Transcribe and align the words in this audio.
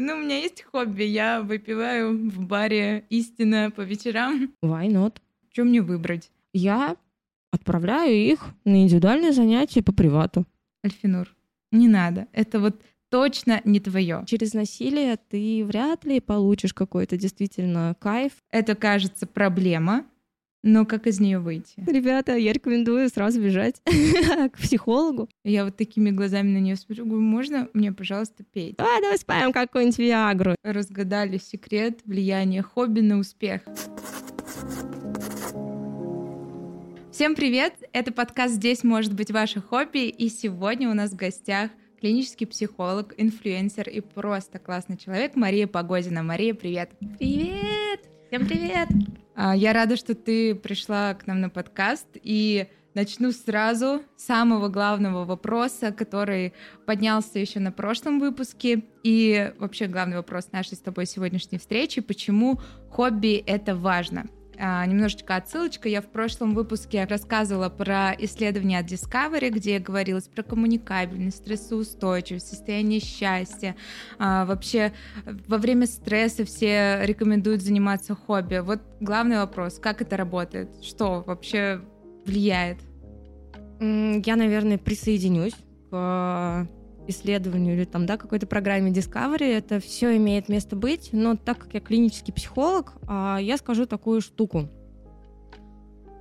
Ну, 0.00 0.14
у 0.14 0.18
меня 0.18 0.38
есть 0.38 0.62
хобби. 0.62 1.04
Я 1.04 1.42
выпиваю 1.42 2.30
в 2.30 2.40
баре 2.46 3.04
«Истина» 3.10 3.70
по 3.70 3.80
вечерам. 3.80 4.54
Why 4.62 4.88
not? 4.88 5.16
Что 5.52 5.64
мне 5.64 5.80
выбрать? 5.82 6.30
Я 6.52 6.96
отправляю 7.50 8.14
их 8.14 8.44
на 8.64 8.82
индивидуальные 8.82 9.32
занятия 9.32 9.82
по 9.82 9.92
привату. 9.92 10.46
Альфинур, 10.84 11.34
не 11.72 11.88
надо. 11.88 12.28
Это 12.32 12.60
вот 12.60 12.80
точно 13.10 13.60
не 13.64 13.80
твое. 13.80 14.24
Через 14.26 14.54
насилие 14.54 15.16
ты 15.16 15.64
вряд 15.64 16.04
ли 16.04 16.20
получишь 16.20 16.74
какой-то 16.74 17.16
действительно 17.16 17.96
кайф. 17.98 18.32
Это, 18.50 18.74
кажется, 18.74 19.26
проблема, 19.26 20.04
но 20.66 20.84
как 20.84 21.06
из 21.06 21.20
нее 21.20 21.38
выйти? 21.38 21.84
Ребята, 21.86 22.36
я 22.36 22.52
рекомендую 22.52 23.08
сразу 23.08 23.40
бежать 23.40 23.80
к 24.52 24.58
психологу. 24.58 25.28
Я 25.44 25.64
вот 25.64 25.76
такими 25.76 26.10
глазами 26.10 26.48
на 26.48 26.58
нее 26.58 26.74
смотрю, 26.74 27.06
говорю, 27.06 27.22
можно 27.22 27.68
мне, 27.72 27.92
пожалуйста, 27.92 28.42
петь? 28.42 28.74
А, 28.78 29.00
давай 29.00 29.16
спаем 29.16 29.52
какую-нибудь 29.52 29.98
Виагру. 29.98 30.56
Разгадали 30.64 31.38
секрет 31.38 32.00
влияния 32.04 32.62
хобби 32.62 33.00
на 33.00 33.18
успех. 33.18 33.62
Всем 37.12 37.36
привет! 37.36 37.74
Это 37.92 38.12
подкаст 38.12 38.54
«Здесь 38.54 38.82
может 38.82 39.14
быть 39.14 39.30
ваше 39.30 39.60
хобби», 39.60 40.08
и 40.08 40.28
сегодня 40.28 40.90
у 40.90 40.94
нас 40.94 41.12
в 41.12 41.16
гостях 41.16 41.70
клинический 42.00 42.46
психолог, 42.46 43.14
инфлюенсер 43.16 43.88
и 43.88 44.00
просто 44.00 44.58
классный 44.58 44.98
человек 44.98 45.36
Мария 45.36 45.68
Погодина. 45.68 46.24
Мария, 46.24 46.54
привет! 46.54 46.90
Привет! 47.18 47.65
Всем 48.36 48.48
привет! 48.48 48.88
А, 49.34 49.56
я 49.56 49.72
рада, 49.72 49.96
что 49.96 50.14
ты 50.14 50.54
пришла 50.54 51.14
к 51.14 51.26
нам 51.26 51.40
на 51.40 51.48
подкаст, 51.48 52.06
и 52.22 52.66
начну 52.92 53.32
сразу 53.32 54.02
с 54.14 54.24
самого 54.26 54.68
главного 54.68 55.24
вопроса, 55.24 55.90
который 55.90 56.52
поднялся 56.84 57.38
еще 57.38 57.60
на 57.60 57.72
прошлом 57.72 58.20
выпуске, 58.20 58.84
и 59.02 59.54
вообще 59.58 59.86
главный 59.86 60.18
вопрос 60.18 60.52
нашей 60.52 60.74
с 60.74 60.80
тобой 60.80 61.06
сегодняшней 61.06 61.56
встречи, 61.56 62.02
почему 62.02 62.60
хобби— 62.90 63.42
это 63.46 63.74
важно? 63.74 64.26
А, 64.58 64.84
немножечко 64.86 65.36
отсылочка. 65.36 65.88
Я 65.88 66.00
в 66.00 66.06
прошлом 66.06 66.54
выпуске 66.54 67.04
рассказывала 67.04 67.68
про 67.68 68.12
исследования 68.18 68.78
от 68.78 68.86
Discovery, 68.86 69.50
где 69.50 69.78
говорилось 69.78 70.28
про 70.28 70.42
коммуникабельность, 70.42 71.38
стрессоустойчивость, 71.38 72.48
состояние 72.48 73.00
счастья. 73.00 73.76
А, 74.18 74.44
вообще 74.44 74.92
во 75.24 75.58
время 75.58 75.86
стресса 75.86 76.44
все 76.44 77.00
рекомендуют 77.02 77.62
заниматься 77.62 78.14
хобби. 78.14 78.58
Вот 78.58 78.80
главный 79.00 79.38
вопрос, 79.38 79.78
как 79.78 80.02
это 80.02 80.16
работает? 80.16 80.70
Что 80.82 81.22
вообще 81.26 81.80
влияет? 82.24 82.78
Я, 83.80 84.36
наверное, 84.36 84.78
присоединюсь 84.78 85.54
к 85.90 86.66
исследованию 87.08 87.74
или 87.74 87.84
там, 87.84 88.06
да, 88.06 88.16
какой-то 88.16 88.46
программе 88.46 88.90
Discovery, 88.90 89.56
это 89.56 89.80
все 89.80 90.16
имеет 90.16 90.48
место 90.48 90.76
быть, 90.76 91.10
но 91.12 91.36
так 91.36 91.58
как 91.58 91.74
я 91.74 91.80
клинический 91.80 92.32
психолог, 92.32 92.94
а, 93.06 93.38
я 93.40 93.56
скажу 93.56 93.86
такую 93.86 94.20
штуку. 94.20 94.68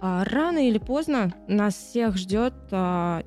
А, 0.02 0.24
рано 0.26 0.68
или 0.68 0.78
поздно 0.78 1.34
нас 1.48 1.76
всех 1.76 2.18
ждет 2.18 2.54
а, 2.72 3.24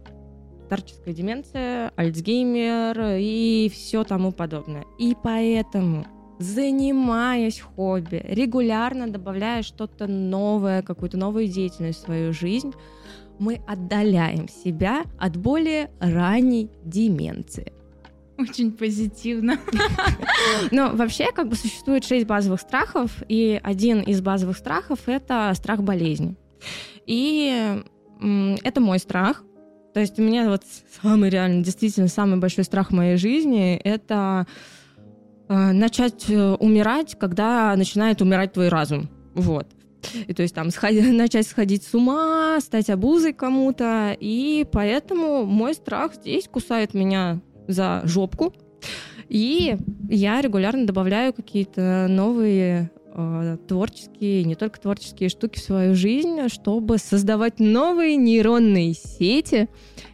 старческая 0.66 1.14
деменция, 1.14 1.92
Альцгеймер 1.96 3.16
и 3.18 3.70
все 3.72 4.04
тому 4.04 4.32
подобное. 4.32 4.84
И 4.98 5.16
поэтому 5.22 6.06
занимаясь 6.38 7.60
хобби, 7.60 8.24
регулярно 8.28 9.08
добавляя 9.08 9.62
что-то 9.62 10.06
новое, 10.06 10.82
какую-то 10.82 11.16
новую 11.16 11.48
деятельность 11.48 12.00
в 12.00 12.04
свою 12.04 12.32
жизнь, 12.32 12.72
мы 13.38 13.60
отдаляем 13.66 14.48
себя 14.48 15.04
от 15.18 15.36
более 15.36 15.90
ранней 16.00 16.70
деменции. 16.84 17.72
Очень 18.38 18.70
позитивно. 18.72 19.58
Но 20.70 20.90
вообще 20.94 21.32
как 21.32 21.48
бы 21.48 21.56
существует 21.56 22.04
шесть 22.04 22.26
базовых 22.26 22.60
страхов, 22.60 23.22
и 23.28 23.60
один 23.62 24.00
из 24.00 24.20
базовых 24.20 24.56
страхов— 24.56 25.00
это 25.06 25.52
страх 25.54 25.82
болезни. 25.82 26.36
И 27.06 27.82
это 28.20 28.80
мой 28.80 29.00
страх. 29.00 29.42
То 29.92 30.00
есть 30.00 30.18
у 30.18 30.22
меня 30.22 30.48
вот 30.48 30.62
самый 31.02 31.30
реально, 31.30 31.64
действительно, 31.64 32.06
самый 32.06 32.38
большой 32.38 32.62
страх 32.62 32.90
в 32.90 32.94
моей 32.94 33.16
жизни— 33.16 33.76
это 33.84 34.46
э, 35.48 35.72
начать 35.72 36.28
э, 36.28 36.52
умирать, 36.54 37.18
когда 37.18 37.74
начинает 37.74 38.22
умирать 38.22 38.52
твой 38.52 38.68
разум. 38.68 39.08
Вот. 39.34 39.66
И 40.26 40.32
то 40.32 40.42
есть 40.42 40.54
там 40.54 40.70
сходи, 40.70 41.00
начать 41.12 41.46
сходить 41.46 41.82
с 41.84 41.94
ума, 41.94 42.58
стать 42.60 42.90
обузой 42.90 43.32
кому-то. 43.32 44.16
И 44.18 44.66
поэтому 44.70 45.44
мой 45.44 45.74
страх 45.74 46.14
здесь 46.14 46.48
кусает 46.48 46.94
меня 46.94 47.40
за 47.66 48.02
жопку. 48.04 48.54
И 49.28 49.76
я 50.08 50.40
регулярно 50.40 50.86
добавляю 50.86 51.34
какие-то 51.34 52.06
новые 52.08 52.90
э, 53.12 53.58
творческие, 53.68 54.44
не 54.44 54.54
только 54.54 54.80
творческие 54.80 55.28
штуки 55.28 55.58
в 55.58 55.62
свою 55.62 55.94
жизнь, 55.94 56.48
чтобы 56.48 56.96
создавать 56.96 57.60
новые 57.60 58.16
нейронные 58.16 58.94
сети 58.94 59.68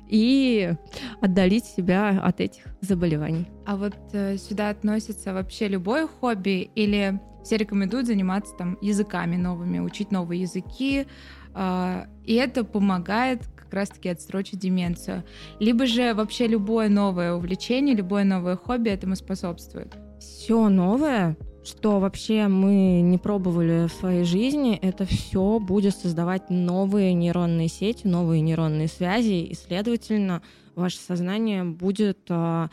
и 0.09 0.73
отдалить 1.21 1.65
себя 1.65 2.21
от 2.23 2.41
этих 2.41 2.65
заболеваний. 2.81 3.47
А 3.67 3.77
вот 3.77 3.95
э, 4.13 4.37
сюда 4.37 4.71
относится 4.71 5.33
вообще 5.33 5.69
любое 5.69 6.09
хобби 6.09 6.71
или 6.75 7.21
все 7.45 7.57
рекомендуют 7.57 8.07
заниматься 8.07 8.55
там 8.57 8.79
языками 8.81 9.37
новыми, 9.37 9.79
учить 9.79 10.11
новые 10.11 10.41
языки, 10.41 11.07
э, 11.55 12.05
и 12.25 12.35
это 12.35 12.65
помогает 12.65 13.43
как 13.55 13.73
раз-таки 13.73 14.09
отсрочить 14.09 14.61
деменцию. 14.61 15.25
Либо 15.61 15.87
же 15.87 16.15
вообще 16.15 16.47
любое 16.47 16.89
новое 16.89 17.35
увлечение, 17.35 17.95
любое 17.95 18.25
новое 18.25 18.57
хобби 18.57 18.89
этому 18.89 19.15
способствует. 19.15 19.95
Все 20.19 20.69
новое, 20.69 21.37
что 21.65 21.99
вообще 21.99 22.49
мы 22.49 23.01
не 23.01 23.19
пробовали 23.19 23.89
в 23.89 23.93
своей 23.93 24.25
жизни, 24.25 24.77
это 24.77 25.05
все 25.05 25.59
будет 25.59 25.97
создавать 25.97 26.51
новые 26.51 27.15
нейронные 27.15 27.69
сети, 27.69 28.07
новые 28.07 28.41
нейронные 28.41 28.89
связи, 28.89 29.45
и, 29.45 29.55
следовательно, 29.55 30.43
ваше 30.75 30.99
сознание 30.99 31.65
будет 31.65 32.19
э, 32.29 32.69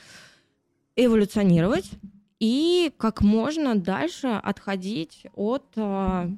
эволюционировать, 0.96 1.90
и 2.42 2.92
как 2.98 3.22
можно 3.22 3.76
дальше 3.76 4.28
отходить 4.28 5.28
от 5.36 5.68
э, 5.76 6.30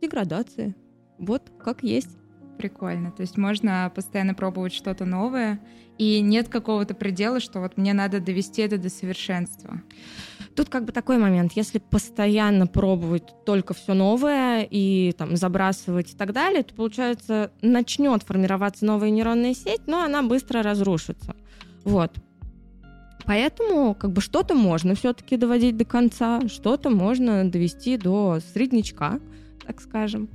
деградации. 0.00 0.76
Вот 1.18 1.50
как 1.58 1.82
есть. 1.82 2.16
Прикольно. 2.58 3.10
То 3.10 3.22
есть 3.22 3.36
можно 3.36 3.90
постоянно 3.92 4.34
пробовать 4.34 4.72
что-то 4.72 5.04
новое, 5.04 5.60
и 5.98 6.20
нет 6.20 6.48
какого-то 6.48 6.94
предела, 6.94 7.40
что 7.40 7.58
вот 7.58 7.76
мне 7.76 7.92
надо 7.92 8.20
довести 8.20 8.62
это 8.62 8.78
до 8.78 8.88
совершенства. 8.88 9.82
Тут 10.54 10.68
как 10.68 10.84
бы 10.84 10.92
такой 10.92 11.18
момент, 11.18 11.52
если 11.54 11.78
постоянно 11.78 12.68
пробовать 12.68 13.24
только 13.44 13.74
все 13.74 13.94
новое 13.94 14.62
и 14.62 15.12
там 15.18 15.36
забрасывать 15.36 16.14
и 16.14 16.16
так 16.16 16.32
далее, 16.32 16.62
то 16.62 16.72
получается 16.72 17.50
начнет 17.62 18.22
формироваться 18.22 18.84
новая 18.84 19.10
нейронная 19.10 19.54
сеть, 19.54 19.88
но 19.88 20.04
она 20.04 20.22
быстро 20.22 20.62
разрушится. 20.62 21.34
Вот. 21.82 22.12
Поэтому 23.28 23.94
как 23.94 24.12
бы 24.12 24.22
что-то 24.22 24.54
можно 24.54 24.94
все-таки 24.94 25.36
доводить 25.36 25.76
до 25.76 25.84
конца, 25.84 26.48
что-то 26.48 26.88
можно 26.88 27.48
довести 27.48 27.98
до 27.98 28.40
среднячка, 28.54 29.20
так 29.66 29.82
скажем. 29.82 30.30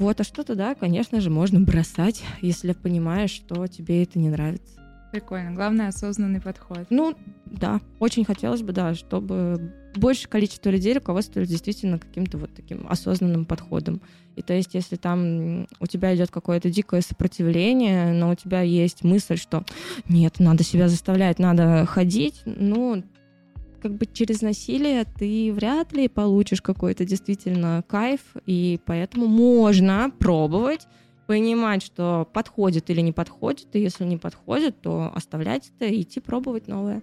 Вот, 0.00 0.20
а 0.20 0.24
что-то, 0.24 0.56
да, 0.56 0.74
конечно 0.74 1.20
же, 1.20 1.30
можно 1.30 1.60
бросать, 1.60 2.24
если 2.40 2.72
понимаешь, 2.72 3.30
что 3.30 3.68
тебе 3.68 4.02
это 4.02 4.18
не 4.18 4.28
нравится. 4.28 4.82
Прикольно. 5.12 5.52
Главное, 5.52 5.86
осознанный 5.86 6.40
подход. 6.40 6.86
Ну, 6.90 7.14
да. 7.52 7.80
Очень 7.98 8.24
хотелось 8.24 8.62
бы, 8.62 8.72
да, 8.72 8.94
чтобы 8.94 9.72
большее 9.94 10.28
количество 10.28 10.70
людей 10.70 10.94
руководствовались 10.94 11.50
действительно 11.50 11.98
каким-то 11.98 12.38
вот 12.38 12.50
таким 12.54 12.86
осознанным 12.88 13.44
подходом. 13.44 14.00
И 14.36 14.42
то 14.42 14.54
есть, 14.54 14.74
если 14.74 14.96
там 14.96 15.66
у 15.78 15.86
тебя 15.86 16.14
идет 16.16 16.30
какое-то 16.30 16.70
дикое 16.70 17.02
сопротивление, 17.02 18.12
но 18.12 18.30
у 18.30 18.34
тебя 18.34 18.62
есть 18.62 19.04
мысль, 19.04 19.36
что 19.36 19.64
нет, 20.08 20.40
надо 20.40 20.64
себя 20.64 20.88
заставлять, 20.88 21.38
надо 21.38 21.84
ходить, 21.84 22.42
ну, 22.46 23.04
как 23.82 23.94
бы 23.96 24.06
через 24.06 24.40
насилие 24.40 25.04
ты 25.04 25.52
вряд 25.52 25.92
ли 25.92 26.08
получишь 26.08 26.62
какой-то 26.62 27.04
действительно 27.04 27.84
кайф, 27.86 28.20
и 28.46 28.80
поэтому 28.86 29.26
можно 29.26 30.10
пробовать, 30.18 30.86
понимать, 31.26 31.82
что 31.82 32.28
подходит 32.32 32.90
или 32.90 33.00
не 33.00 33.12
подходит, 33.12 33.74
и 33.74 33.80
если 33.80 34.04
не 34.04 34.16
подходит, 34.16 34.80
то 34.80 35.10
оставлять 35.14 35.72
это 35.76 35.86
и 35.86 36.02
идти 36.02 36.20
пробовать 36.20 36.68
новое. 36.68 37.02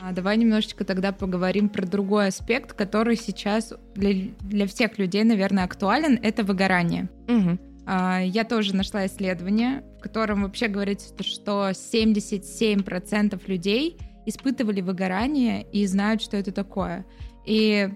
А 0.00 0.12
давай 0.12 0.36
немножечко 0.36 0.84
тогда 0.84 1.10
поговорим 1.10 1.68
про 1.68 1.84
другой 1.84 2.28
аспект, 2.28 2.74
который 2.74 3.16
сейчас 3.16 3.72
для, 3.96 4.30
для 4.40 4.66
всех 4.68 4.98
людей, 4.98 5.24
наверное, 5.24 5.64
актуален. 5.64 6.20
Это 6.22 6.44
выгорание. 6.44 7.08
Угу. 7.26 7.58
А, 7.86 8.20
я 8.20 8.44
тоже 8.44 8.74
нашла 8.76 9.06
исследование, 9.06 9.82
в 9.98 10.02
котором 10.02 10.44
вообще 10.44 10.68
говорится, 10.68 11.12
что 11.24 11.70
77% 11.70 13.40
людей 13.48 13.98
испытывали 14.26 14.80
выгорание 14.80 15.64
и 15.72 15.86
знают, 15.86 16.22
что 16.22 16.36
это 16.36 16.52
такое. 16.52 17.04
И 17.44 17.88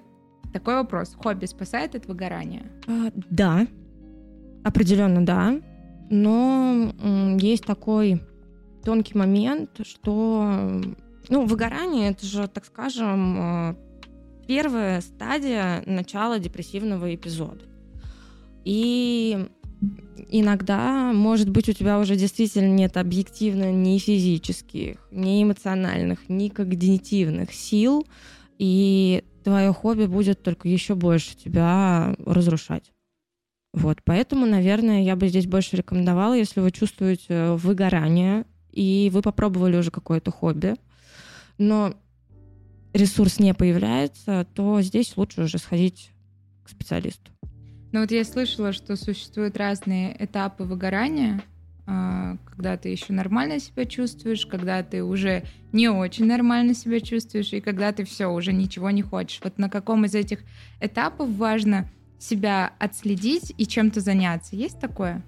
такой 0.53 0.75
вопрос. 0.75 1.15
Хобби 1.15 1.47
спасает 1.47 1.95
от 1.95 2.07
выгорания? 2.07 2.71
А, 2.87 3.11
да, 3.31 3.67
определенно 4.65 5.25
да. 5.25 5.61
Но 6.11 6.93
есть 7.41 7.65
такой 7.65 8.23
тонкий 8.85 9.17
момент, 9.17 9.71
что 9.87 10.83
Ну, 11.29 11.45
выгорание 11.47 12.11
это 12.11 12.27
же, 12.27 12.49
так 12.49 12.65
скажем, 12.65 13.37
э, 13.39 13.75
первая 14.49 15.01
стадия 15.01 15.83
начала 15.87 16.39
депрессивного 16.41 17.15
эпизода. 17.15 17.65
И 18.65 19.47
иногда, 20.31 21.13
может 21.13 21.49
быть, 21.51 21.69
у 21.69 21.73
тебя 21.73 21.99
уже 21.99 22.17
действительно 22.17 22.73
нет 22.73 22.97
объективно 22.97 23.71
ни 23.73 23.97
физических, 23.99 24.97
ни 25.11 25.43
эмоциональных, 25.43 26.29
ни 26.29 26.49
когнитивных 26.49 27.53
сил, 27.53 28.07
и 28.61 29.25
твое 29.43 29.73
хобби 29.73 30.05
будет 30.05 30.43
только 30.43 30.69
еще 30.69 30.95
больше 30.95 31.35
тебя 31.35 32.15
разрушать. 32.19 32.93
Вот, 33.73 34.03
поэтому, 34.05 34.45
наверное, 34.45 35.03
я 35.03 35.17
бы 35.17 35.29
здесь 35.29 35.47
больше 35.47 35.77
рекомендовала, 35.77 36.35
если 36.35 36.61
вы 36.61 36.71
чувствуете 36.71 37.53
выгорание, 37.53 38.45
и 38.71 39.09
вы 39.15 39.23
попробовали 39.23 39.79
уже 39.79 39.91
какое-то 39.91 40.31
хобби, 40.31 40.75
но 41.57 41.95
ресурс 42.93 43.39
не 43.39 43.55
появляется, 43.55 44.47
то 44.53 44.83
здесь 44.83 45.17
лучше 45.17 45.45
уже 45.45 45.57
сходить 45.57 46.11
к 46.63 46.69
специалисту. 46.69 47.31
Ну 47.93 48.01
вот 48.01 48.11
я 48.11 48.25
слышала, 48.25 48.75
что 48.75 48.95
существуют 48.97 49.57
разные 49.57 50.23
этапы 50.23 50.65
выгорания, 50.65 51.43
когда 52.45 52.77
ты 52.77 52.91
еще 52.91 53.13
нормально 53.13 53.59
себя 53.59 53.85
чувствуешь, 53.85 54.47
когда 54.47 54.83
ты 54.83 55.03
уже 55.03 55.45
не 55.73 55.89
очень 55.89 56.27
нормально 56.27 56.75
себя 56.75 57.01
чувствуешь, 57.01 57.53
и 57.53 57.61
когда 57.61 57.93
ты 57.93 58.05
все, 58.05 58.27
уже 58.27 58.53
ничего 58.53 58.91
не 58.91 59.03
хочешь. 59.03 59.41
Вот 59.43 59.59
на 59.59 59.69
каком 59.69 60.05
из 60.05 60.15
этих 60.15 60.41
этапов 60.81 61.29
важно 61.31 61.89
себя 62.19 62.73
отследить 62.79 63.53
и 63.57 63.67
чем-то 63.67 64.01
заняться? 64.01 64.57
Есть 64.57 64.79
такое? 64.79 65.23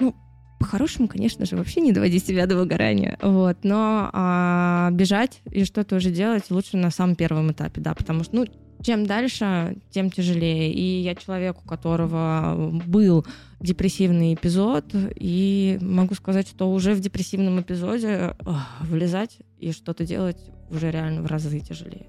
Ну, 0.00 0.14
по-хорошему, 0.58 1.08
конечно 1.08 1.44
же, 1.44 1.56
вообще 1.56 1.80
не 1.80 1.92
доводить 1.92 2.24
себя 2.24 2.46
до 2.46 2.56
выгорания, 2.56 3.18
вот, 3.20 3.58
но 3.62 4.10
а, 4.12 4.90
бежать 4.92 5.40
и 5.50 5.64
что-то 5.64 5.96
уже 5.96 6.10
делать 6.10 6.50
лучше 6.50 6.76
на 6.76 6.90
самом 6.90 7.16
первом 7.16 7.52
этапе, 7.52 7.80
да, 7.80 7.94
потому 7.94 8.24
что, 8.24 8.36
ну, 8.36 8.46
чем 8.82 9.06
дальше, 9.06 9.76
тем 9.90 10.10
тяжелее. 10.10 10.72
И 10.72 11.00
я 11.00 11.14
человек, 11.14 11.58
у 11.64 11.68
которого 11.68 12.80
был 12.86 13.26
депрессивный 13.60 14.34
эпизод, 14.34 14.86
и 15.16 15.78
могу 15.80 16.14
сказать, 16.14 16.48
что 16.48 16.70
уже 16.72 16.94
в 16.94 17.00
депрессивном 17.00 17.60
эпизоде 17.60 18.36
влезать 18.80 19.38
и 19.58 19.72
что-то 19.72 20.04
делать 20.04 20.38
уже 20.70 20.90
реально 20.90 21.22
в 21.22 21.26
разы 21.26 21.60
тяжелее, 21.60 22.08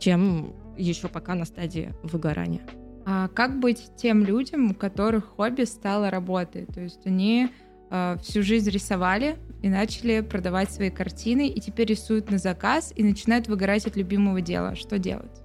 чем 0.00 0.54
еще 0.76 1.08
пока 1.08 1.34
на 1.34 1.44
стадии 1.44 1.94
выгорания. 2.02 2.62
А 3.04 3.28
как 3.28 3.60
быть 3.60 3.90
тем 3.96 4.24
людям, 4.24 4.72
у 4.72 4.74
которых 4.74 5.26
хобби 5.36 5.62
стало 5.62 6.10
работой? 6.10 6.66
То 6.66 6.80
есть 6.80 7.06
они 7.06 7.48
э, 7.90 8.16
всю 8.20 8.42
жизнь 8.42 8.68
рисовали 8.68 9.36
и 9.62 9.68
начали 9.68 10.20
продавать 10.22 10.72
свои 10.72 10.90
картины, 10.90 11.46
и 11.48 11.60
теперь 11.60 11.86
рисуют 11.86 12.32
на 12.32 12.38
заказ 12.38 12.92
и 12.96 13.04
начинают 13.04 13.46
выгорать 13.46 13.86
от 13.86 13.96
любимого 13.96 14.40
дела. 14.40 14.74
Что 14.74 14.98
делать? 14.98 15.40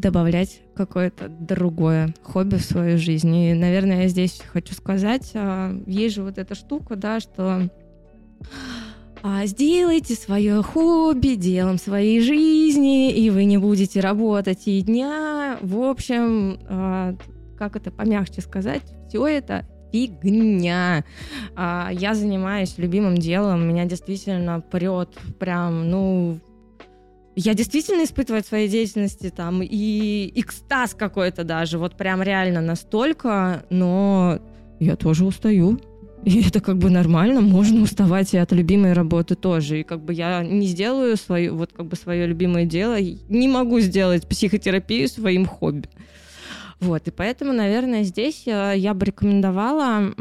Добавлять 0.00 0.60
какое-то 0.74 1.28
другое 1.28 2.14
хобби 2.22 2.56
в 2.56 2.64
свою 2.64 2.98
жизнь. 2.98 3.34
И, 3.34 3.54
наверное, 3.54 4.02
я 4.02 4.08
здесь 4.08 4.40
хочу 4.52 4.74
сказать, 4.74 5.30
а, 5.34 5.74
есть 5.86 6.14
же 6.14 6.22
вот 6.22 6.38
эта 6.38 6.54
штука, 6.54 6.96
да, 6.96 7.20
что 7.20 7.68
а, 9.22 9.46
сделайте 9.46 10.14
свое 10.14 10.62
хобби 10.62 11.34
делом 11.34 11.78
своей 11.78 12.20
жизни, 12.20 13.12
и 13.12 13.30
вы 13.30 13.44
не 13.44 13.58
будете 13.58 14.00
работать 14.00 14.66
и 14.66 14.80
дня. 14.82 15.58
В 15.60 15.80
общем, 15.80 16.60
а, 16.68 17.16
как 17.56 17.76
это 17.76 17.90
помягче 17.90 18.40
сказать, 18.40 18.82
все 19.08 19.26
это 19.26 19.66
фигня. 19.90 21.02
Я 21.56 22.14
занимаюсь 22.14 22.76
любимым 22.76 23.16
делом, 23.16 23.66
меня 23.66 23.86
действительно 23.86 24.60
прет 24.60 25.08
прям, 25.38 25.88
ну, 25.90 26.38
я 27.38 27.54
действительно 27.54 28.02
испытываю 28.02 28.42
в 28.42 28.46
своей 28.46 28.68
деятельности 28.68 29.30
там 29.30 29.62
и 29.62 30.32
экстаз 30.34 30.94
какой-то 30.94 31.44
даже, 31.44 31.78
вот 31.78 31.96
прям 31.96 32.20
реально 32.20 32.60
настолько, 32.60 33.64
но 33.70 34.40
я 34.80 34.96
тоже 34.96 35.24
устаю. 35.24 35.80
И 36.24 36.42
это 36.48 36.60
как 36.60 36.78
бы 36.78 36.90
нормально, 36.90 37.40
можно 37.40 37.80
уставать 37.80 38.34
и 38.34 38.38
от 38.38 38.50
любимой 38.50 38.92
работы 38.92 39.36
тоже. 39.36 39.80
И 39.80 39.82
как 39.84 40.00
бы 40.00 40.12
я 40.12 40.42
не 40.42 40.66
сделаю 40.66 41.16
свое, 41.16 41.52
вот 41.52 41.72
как 41.72 41.86
бы 41.86 41.94
свое 41.94 42.26
любимое 42.26 42.64
дело, 42.64 43.00
не 43.00 43.46
могу 43.46 43.78
сделать 43.78 44.26
психотерапию 44.26 45.08
своим 45.08 45.46
хобби. 45.46 45.88
Вот, 46.80 47.06
и 47.06 47.12
поэтому, 47.12 47.52
наверное, 47.52 48.02
здесь 48.02 48.42
я 48.46 48.94
бы 48.94 49.06
рекомендовала 49.06 50.12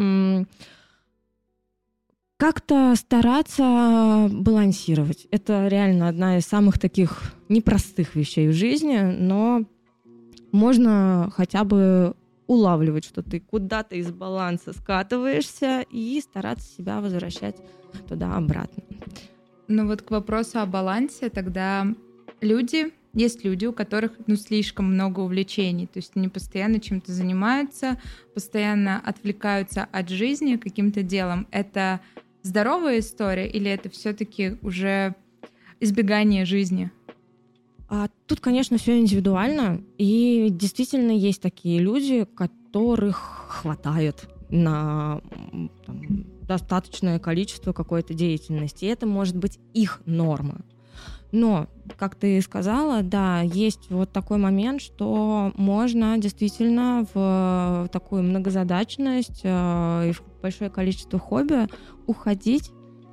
как-то 2.37 2.93
стараться 2.95 4.29
балансировать. 4.31 5.27
Это 5.31 5.67
реально 5.67 6.07
одна 6.07 6.37
из 6.37 6.45
самых 6.45 6.79
таких 6.79 7.33
непростых 7.49 8.15
вещей 8.15 8.47
в 8.47 8.53
жизни, 8.53 8.99
но 8.99 9.63
можно 10.51 11.31
хотя 11.35 11.63
бы 11.63 12.15
улавливать, 12.45 13.05
что 13.05 13.23
ты 13.23 13.39
куда-то 13.39 13.95
из 13.95 14.11
баланса 14.11 14.71
скатываешься 14.73 15.83
и 15.91 16.21
стараться 16.21 16.71
себя 16.77 17.01
возвращать 17.01 17.57
туда-обратно. 18.07 18.83
Ну 19.67 19.87
вот 19.87 20.01
к 20.01 20.11
вопросу 20.11 20.59
о 20.59 20.65
балансе, 20.65 21.29
тогда 21.29 21.87
люди, 22.39 22.93
есть 23.13 23.43
люди, 23.43 23.65
у 23.65 23.73
которых 23.73 24.13
ну, 24.27 24.35
слишком 24.35 24.93
много 24.93 25.19
увлечений, 25.21 25.87
то 25.87 25.97
есть 25.97 26.11
они 26.15 26.29
постоянно 26.29 26.79
чем-то 26.79 27.11
занимаются, 27.11 27.99
постоянно 28.33 29.01
отвлекаются 29.03 29.87
от 29.91 30.09
жизни 30.09 30.55
каким-то 30.55 31.01
делом. 31.01 31.47
Это 31.51 31.99
здоровая 32.43 32.99
история 32.99 33.47
или 33.47 33.69
это 33.69 33.89
все-таки 33.89 34.57
уже 34.61 35.15
избегание 35.79 36.45
жизни? 36.45 36.91
А 37.89 38.09
тут, 38.25 38.41
конечно, 38.41 38.77
все 38.77 38.99
индивидуально, 38.99 39.81
и 39.97 40.49
действительно 40.51 41.11
есть 41.11 41.41
такие 41.41 41.79
люди, 41.79 42.25
которых 42.25 43.17
хватает 43.47 44.27
на 44.49 45.21
там, 45.85 46.25
достаточное 46.41 47.19
количество 47.19 47.73
какой-то 47.73 48.13
деятельности. 48.13 48.85
И 48.85 48.89
это 48.89 49.05
может 49.05 49.37
быть 49.37 49.59
их 49.73 50.01
норма. 50.05 50.61
Но, 51.31 51.67
как 51.97 52.15
ты 52.15 52.41
сказала, 52.41 53.03
да, 53.03 53.41
есть 53.41 53.89
вот 53.89 54.11
такой 54.11 54.37
момент, 54.37 54.81
что 54.81 55.51
можно 55.55 56.17
действительно 56.17 57.05
в 57.13 57.89
такую 57.91 58.23
многозадачность 58.23 59.41
э, 59.43 60.09
и 60.09 60.11
в 60.13 60.23
большое 60.41 60.69
количество 60.69 61.19
хобби 61.19 61.67
уходить, 62.05 62.71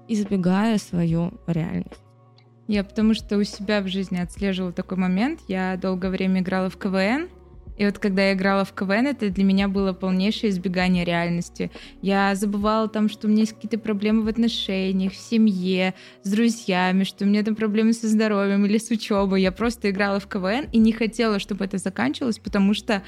избегая 0.08 0.78
свою 0.78 1.32
реальность. 1.46 2.00
Я 2.66 2.84
потому 2.84 3.14
что 3.14 3.36
у 3.36 3.42
себя 3.42 3.82
в 3.82 3.88
жизни 3.88 4.18
отслеживала 4.18 4.72
такой 4.72 4.96
момент. 4.96 5.40
Я 5.48 5.76
долгое 5.76 6.10
время 6.10 6.40
играла 6.40 6.70
в 6.70 6.76
КВН, 6.78 7.28
и 7.76 7.84
вот 7.84 7.98
когда 7.98 8.28
я 8.28 8.34
играла 8.34 8.64
в 8.64 8.72
КВН, 8.72 9.08
это 9.08 9.30
для 9.30 9.44
меня 9.44 9.68
было 9.68 9.92
полнейшее 9.92 10.50
избегание 10.50 11.04
реальности. 11.04 11.70
Я 12.02 12.34
забывала 12.34 12.88
там, 12.88 13.08
что 13.08 13.26
у 13.26 13.30
меня 13.30 13.40
есть 13.40 13.54
какие-то 13.54 13.78
проблемы 13.78 14.22
в 14.22 14.28
отношениях, 14.28 15.12
в 15.12 15.16
семье, 15.16 15.94
с 16.22 16.30
друзьями, 16.30 17.04
что 17.04 17.24
у 17.24 17.28
меня 17.28 17.42
там 17.42 17.56
проблемы 17.56 17.92
со 17.92 18.08
здоровьем 18.08 18.64
или 18.64 18.78
с 18.78 18.90
учебой. 18.90 19.42
Я 19.42 19.50
просто 19.50 19.90
играла 19.90 20.20
в 20.20 20.28
КВН 20.28 20.68
и 20.72 20.78
не 20.78 20.92
хотела, 20.92 21.38
чтобы 21.38 21.64
это 21.64 21.78
заканчивалось, 21.78 22.38
потому 22.38 22.74
что 22.74 23.02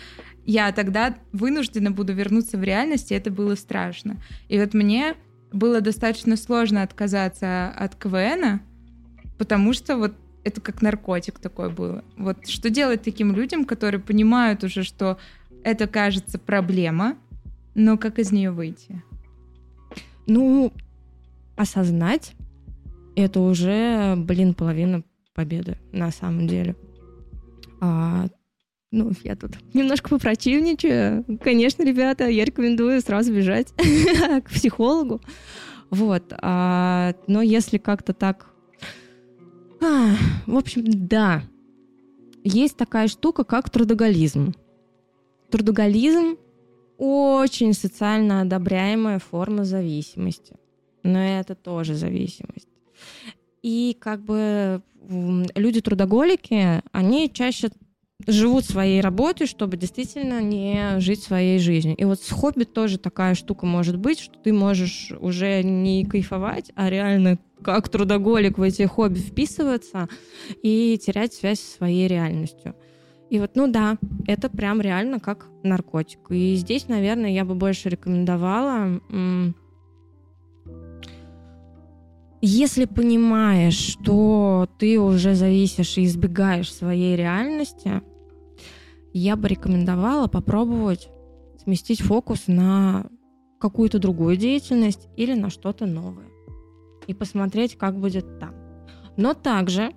я 0.45 0.73
тогда 0.73 1.17
вынуждена 1.33 1.91
буду 1.91 2.13
вернуться 2.13 2.59
в 2.59 2.63
реальность, 2.63 3.13
и 3.13 3.15
это 3.15 3.31
было 3.31 3.55
страшно. 3.55 4.17
И 4.49 4.59
вот 4.59 4.75
мне 4.75 5.15
было 5.53 5.81
достаточно 5.81 6.37
сложно 6.37 6.83
отказаться 6.83 7.69
от 7.69 7.95
КВНа, 7.95 8.61
потому 9.39 9.73
что 9.73 9.97
вот 9.97 10.15
это 10.47 10.61
как 10.61 10.81
наркотик 10.81 11.41
такой 11.41 11.71
было. 11.71 12.05
Вот 12.17 12.47
что 12.47 12.71
делать 12.71 13.03
таким 13.03 13.35
людям, 13.35 13.65
которые 13.65 14.00
понимают 14.00 14.62
уже, 14.62 14.85
что 14.85 15.19
это 15.65 15.88
кажется 15.88 16.38
проблема, 16.38 17.17
но 17.75 17.99
как 17.99 18.21
из 18.21 18.31
нее 18.31 18.53
выйти? 18.53 19.03
Ну, 20.29 20.73
осознать 21.57 22.35
это 23.17 23.41
уже, 23.41 24.15
блин, 24.17 24.55
половина 24.55 25.03
победы 25.35 25.79
на 25.91 26.12
самом 26.12 26.47
деле. 26.47 26.76
А, 27.81 28.26
ну, 28.93 29.11
я 29.25 29.35
тут 29.35 29.59
немножко 29.75 30.11
попротивничаю. 30.11 31.25
Конечно, 31.43 31.83
ребята, 31.83 32.29
я 32.29 32.45
рекомендую 32.45 33.00
сразу 33.00 33.35
бежать 33.35 33.73
к 34.45 34.49
психологу. 34.49 35.21
Вот. 35.91 36.33
А, 36.41 37.15
но 37.26 37.43
если 37.43 37.79
как-то 37.79 38.12
так 38.12 38.47
а, 39.80 40.16
в 40.47 40.56
общем, 40.56 40.85
да. 40.87 41.42
Есть 42.45 42.76
такая 42.76 43.09
штука, 43.09 43.45
как 43.45 43.71
трудоголизм. 43.71 44.54
Трудоголизм 45.50 46.37
очень 46.99 47.73
социально 47.73 48.42
одобряемая 48.42 49.18
форма 49.18 49.64
зависимости. 49.64 50.56
Но 51.02 51.18
это 51.18 51.54
тоже 51.54 51.95
зависимость. 51.95 52.68
И 53.62 53.97
как 54.00 54.23
бы 54.23 54.83
люди 55.54 55.80
трудоголики, 55.80 56.83
они 56.92 57.30
чаще 57.33 57.71
живут 58.26 58.64
своей 58.64 59.00
работой, 59.00 59.47
чтобы 59.47 59.76
действительно 59.76 60.40
не 60.40 60.99
жить 60.99 61.23
своей 61.23 61.59
жизнью. 61.59 61.97
И 61.97 62.04
вот 62.04 62.21
с 62.21 62.30
хобби 62.30 62.64
тоже 62.64 62.99
такая 62.99 63.35
штука 63.35 63.66
может 63.66 63.97
быть, 63.97 64.18
что 64.18 64.38
ты 64.38 64.52
можешь 64.52 65.12
уже 65.21 65.62
не 65.62 66.04
кайфовать, 66.04 66.73
а 66.75 66.90
реально 66.90 67.38
как 67.62 67.88
трудоголик 67.88 68.59
в 68.59 68.62
эти 68.62 68.83
хобби 68.83 69.18
вписываться 69.18 70.09
и 70.62 70.99
терять 71.04 71.35
связь 71.35 71.61
со 71.61 71.76
своей 71.76 72.09
реальностью. 72.09 72.75
И 73.30 73.40
вот, 73.40 73.52
ну 73.54 73.66
да, 73.66 73.97
это 74.26 74.49
прям 74.49 74.80
реально 74.80 75.18
как 75.18 75.47
наркотик. 75.62 76.30
И 76.30 76.54
здесь, 76.54 76.88
наверное, 76.88 77.30
я 77.30 77.45
бы 77.45 77.54
больше 77.54 77.88
рекомендовала 77.88 79.00
если 82.42 82.85
понимаешь, 82.85 83.75
что 83.75 84.68
ты 84.78 85.00
уже 85.00 85.35
зависишь 85.35 85.99
и 85.99 86.04
избегаешь 86.04 86.73
своей 86.73 87.16
реальности, 87.16 88.02
я 89.19 89.37
бы 89.37 89.49
рекомендовала 89.49 90.27
попробовать 90.27 91.09
сместить 91.63 92.03
фокус 92.03 92.45
на 92.49 93.07
какую-то 93.59 93.99
другую 93.99 94.37
деятельность 94.37 95.09
или 95.17 95.35
на 95.35 95.49
что-то 95.49 95.87
новое 95.87 96.29
и 97.07 97.15
посмотреть, 97.15 97.79
как 97.79 97.99
будет 97.99 98.39
там. 98.39 98.55
Но 99.17 99.33
также 99.33 99.93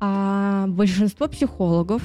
а, 0.00 0.66
большинство 0.68 1.28
психологов 1.28 2.02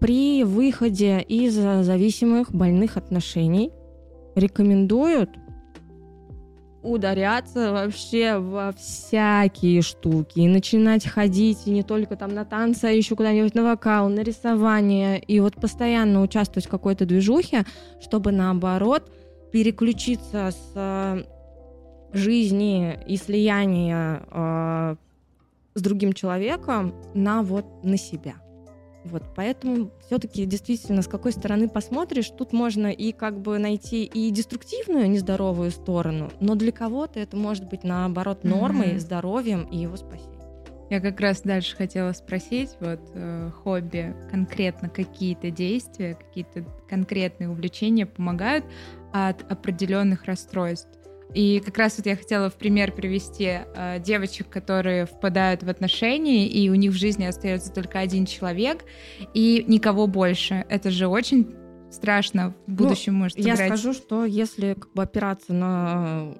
при 0.00 0.44
выходе 0.44 1.20
из 1.20 1.54
зависимых 1.54 2.50
больных 2.52 2.96
отношений 2.96 3.70
рекомендуют 4.34 5.30
ударяться 6.82 7.72
вообще 7.72 8.38
во 8.38 8.72
всякие 8.72 9.82
штуки 9.82 10.40
и 10.40 10.48
начинать 10.48 11.06
ходить 11.06 11.66
и 11.66 11.70
не 11.70 11.82
только 11.82 12.16
там 12.16 12.34
на 12.34 12.44
танцы, 12.44 12.86
а 12.86 12.90
еще 12.90 13.16
куда-нибудь 13.16 13.54
на 13.54 13.64
вокал, 13.64 14.08
на 14.08 14.20
рисование 14.20 15.18
и 15.18 15.40
вот 15.40 15.56
постоянно 15.56 16.22
участвовать 16.22 16.66
в 16.66 16.70
какой-то 16.70 17.04
движухе, 17.04 17.64
чтобы 18.00 18.32
наоборот 18.32 19.10
переключиться 19.52 20.50
с 20.52 20.72
э, 20.74 21.24
жизни 22.12 22.98
и 23.06 23.16
слияния 23.16 24.22
э, 24.30 24.96
с 25.74 25.82
другим 25.82 26.12
человеком 26.12 26.94
на 27.14 27.42
вот 27.42 27.66
на 27.82 27.98
себя. 27.98 28.34
Вот, 29.10 29.22
поэтому 29.34 29.90
все-таки 30.06 30.46
действительно, 30.46 31.02
с 31.02 31.08
какой 31.08 31.32
стороны 31.32 31.68
посмотришь, 31.68 32.30
тут 32.30 32.52
можно 32.52 32.88
и 32.88 33.12
как 33.12 33.40
бы 33.40 33.58
найти 33.58 34.04
и 34.04 34.30
деструктивную, 34.30 35.10
нездоровую 35.10 35.70
сторону, 35.70 36.30
но 36.40 36.54
для 36.54 36.72
кого-то 36.72 37.18
это 37.20 37.36
может 37.36 37.68
быть 37.68 37.84
наоборот 37.84 38.44
нормой, 38.44 38.92
mm-hmm. 38.92 38.98
здоровьем 39.00 39.62
и 39.64 39.78
его 39.78 39.96
спасением. 39.96 40.40
Я 40.90 41.00
как 41.00 41.20
раз 41.20 41.42
дальше 41.42 41.76
хотела 41.76 42.12
спросить, 42.12 42.70
вот 42.80 43.00
э, 43.14 43.50
хобби, 43.62 44.12
конкретно 44.28 44.88
какие-то 44.88 45.52
действия, 45.52 46.16
какие-то 46.16 46.64
конкретные 46.88 47.48
увлечения 47.48 48.06
помогают 48.06 48.64
от 49.12 49.50
определенных 49.50 50.24
расстройств? 50.24 50.99
И 51.34 51.60
как 51.64 51.78
раз 51.78 51.96
вот 51.96 52.06
я 52.06 52.16
хотела 52.16 52.50
в 52.50 52.54
пример 52.54 52.92
привести 52.92 53.60
э, 53.74 54.00
девочек, 54.00 54.48
которые 54.48 55.06
впадают 55.06 55.62
в 55.62 55.68
отношения, 55.68 56.46
и 56.48 56.68
у 56.68 56.74
них 56.74 56.92
в 56.92 56.96
жизни 56.96 57.24
остается 57.24 57.72
только 57.72 57.98
один 58.00 58.26
человек, 58.26 58.84
и 59.34 59.64
никого 59.66 60.06
больше. 60.06 60.64
Это 60.68 60.90
же 60.90 61.06
очень 61.06 61.54
страшно 61.90 62.54
в 62.66 62.72
будущем 62.72 63.14
ну, 63.14 63.20
может 63.20 63.38
играть. 63.38 63.58
Я 63.58 63.66
скажу, 63.66 63.92
что 63.92 64.24
если 64.24 64.74
как 64.74 64.92
бы 64.92 65.02
опираться 65.02 65.52
на 65.52 66.34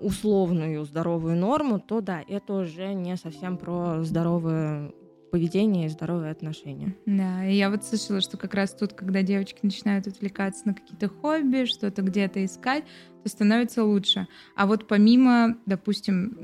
условную 0.00 0.84
здоровую 0.84 1.36
норму, 1.36 1.78
то 1.78 2.00
да, 2.00 2.22
это 2.28 2.54
уже 2.54 2.92
не 2.94 3.16
совсем 3.16 3.56
про 3.56 4.02
здоровое 4.02 4.92
поведение 5.34 5.86
и 5.86 5.88
здоровые 5.88 6.30
отношения. 6.30 6.94
Да, 7.06 7.44
и 7.44 7.56
я 7.56 7.68
вот 7.68 7.82
слышала, 7.82 8.20
что 8.20 8.36
как 8.36 8.54
раз 8.54 8.72
тут, 8.72 8.92
когда 8.92 9.22
девочки 9.22 9.58
начинают 9.64 10.06
отвлекаться 10.06 10.68
на 10.68 10.74
какие-то 10.74 11.08
хобби, 11.08 11.64
что-то 11.64 12.02
где-то 12.02 12.44
искать, 12.44 12.84
то 13.24 13.28
становится 13.28 13.82
лучше. 13.82 14.28
А 14.54 14.68
вот 14.68 14.86
помимо, 14.86 15.58
допустим, 15.66 16.38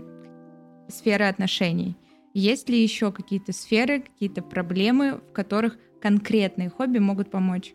сферы 0.88 1.26
отношений, 1.26 1.96
есть 2.34 2.68
ли 2.68 2.82
еще 2.82 3.12
какие-то 3.12 3.52
сферы, 3.52 4.00
какие-то 4.00 4.42
проблемы, 4.42 5.18
в 5.18 5.32
которых 5.34 5.78
конкретные 6.02 6.68
хобби 6.68 6.98
могут 6.98 7.30
помочь? 7.30 7.74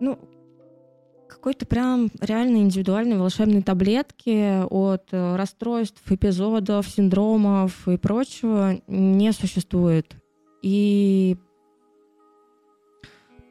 Ну, 0.00 0.18
какой-то 1.28 1.66
прям 1.66 2.08
реально 2.20 2.58
индивидуальной 2.58 3.18
волшебной 3.18 3.62
таблетки 3.62 4.64
от 4.64 5.08
э, 5.12 5.36
расстройств, 5.36 6.02
эпизодов, 6.10 6.88
синдромов 6.88 7.86
и 7.86 7.96
прочего 7.96 8.80
не 8.88 9.32
существует. 9.32 10.16
И 10.62 11.36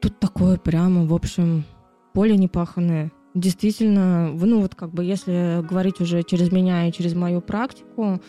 тут 0.00 0.18
такое 0.20 0.58
прямо, 0.58 1.06
в 1.06 1.14
общем, 1.14 1.64
поле 2.12 2.36
непаханное. 2.36 3.10
Действительно, 3.34 4.32
ну 4.32 4.60
вот 4.60 4.74
как 4.74 4.92
бы 4.92 5.04
если 5.04 5.64
говорить 5.66 6.00
уже 6.00 6.22
через 6.22 6.50
меня 6.50 6.88
и 6.88 6.92
через 6.92 7.14
мою 7.14 7.40
практику, 7.40 8.20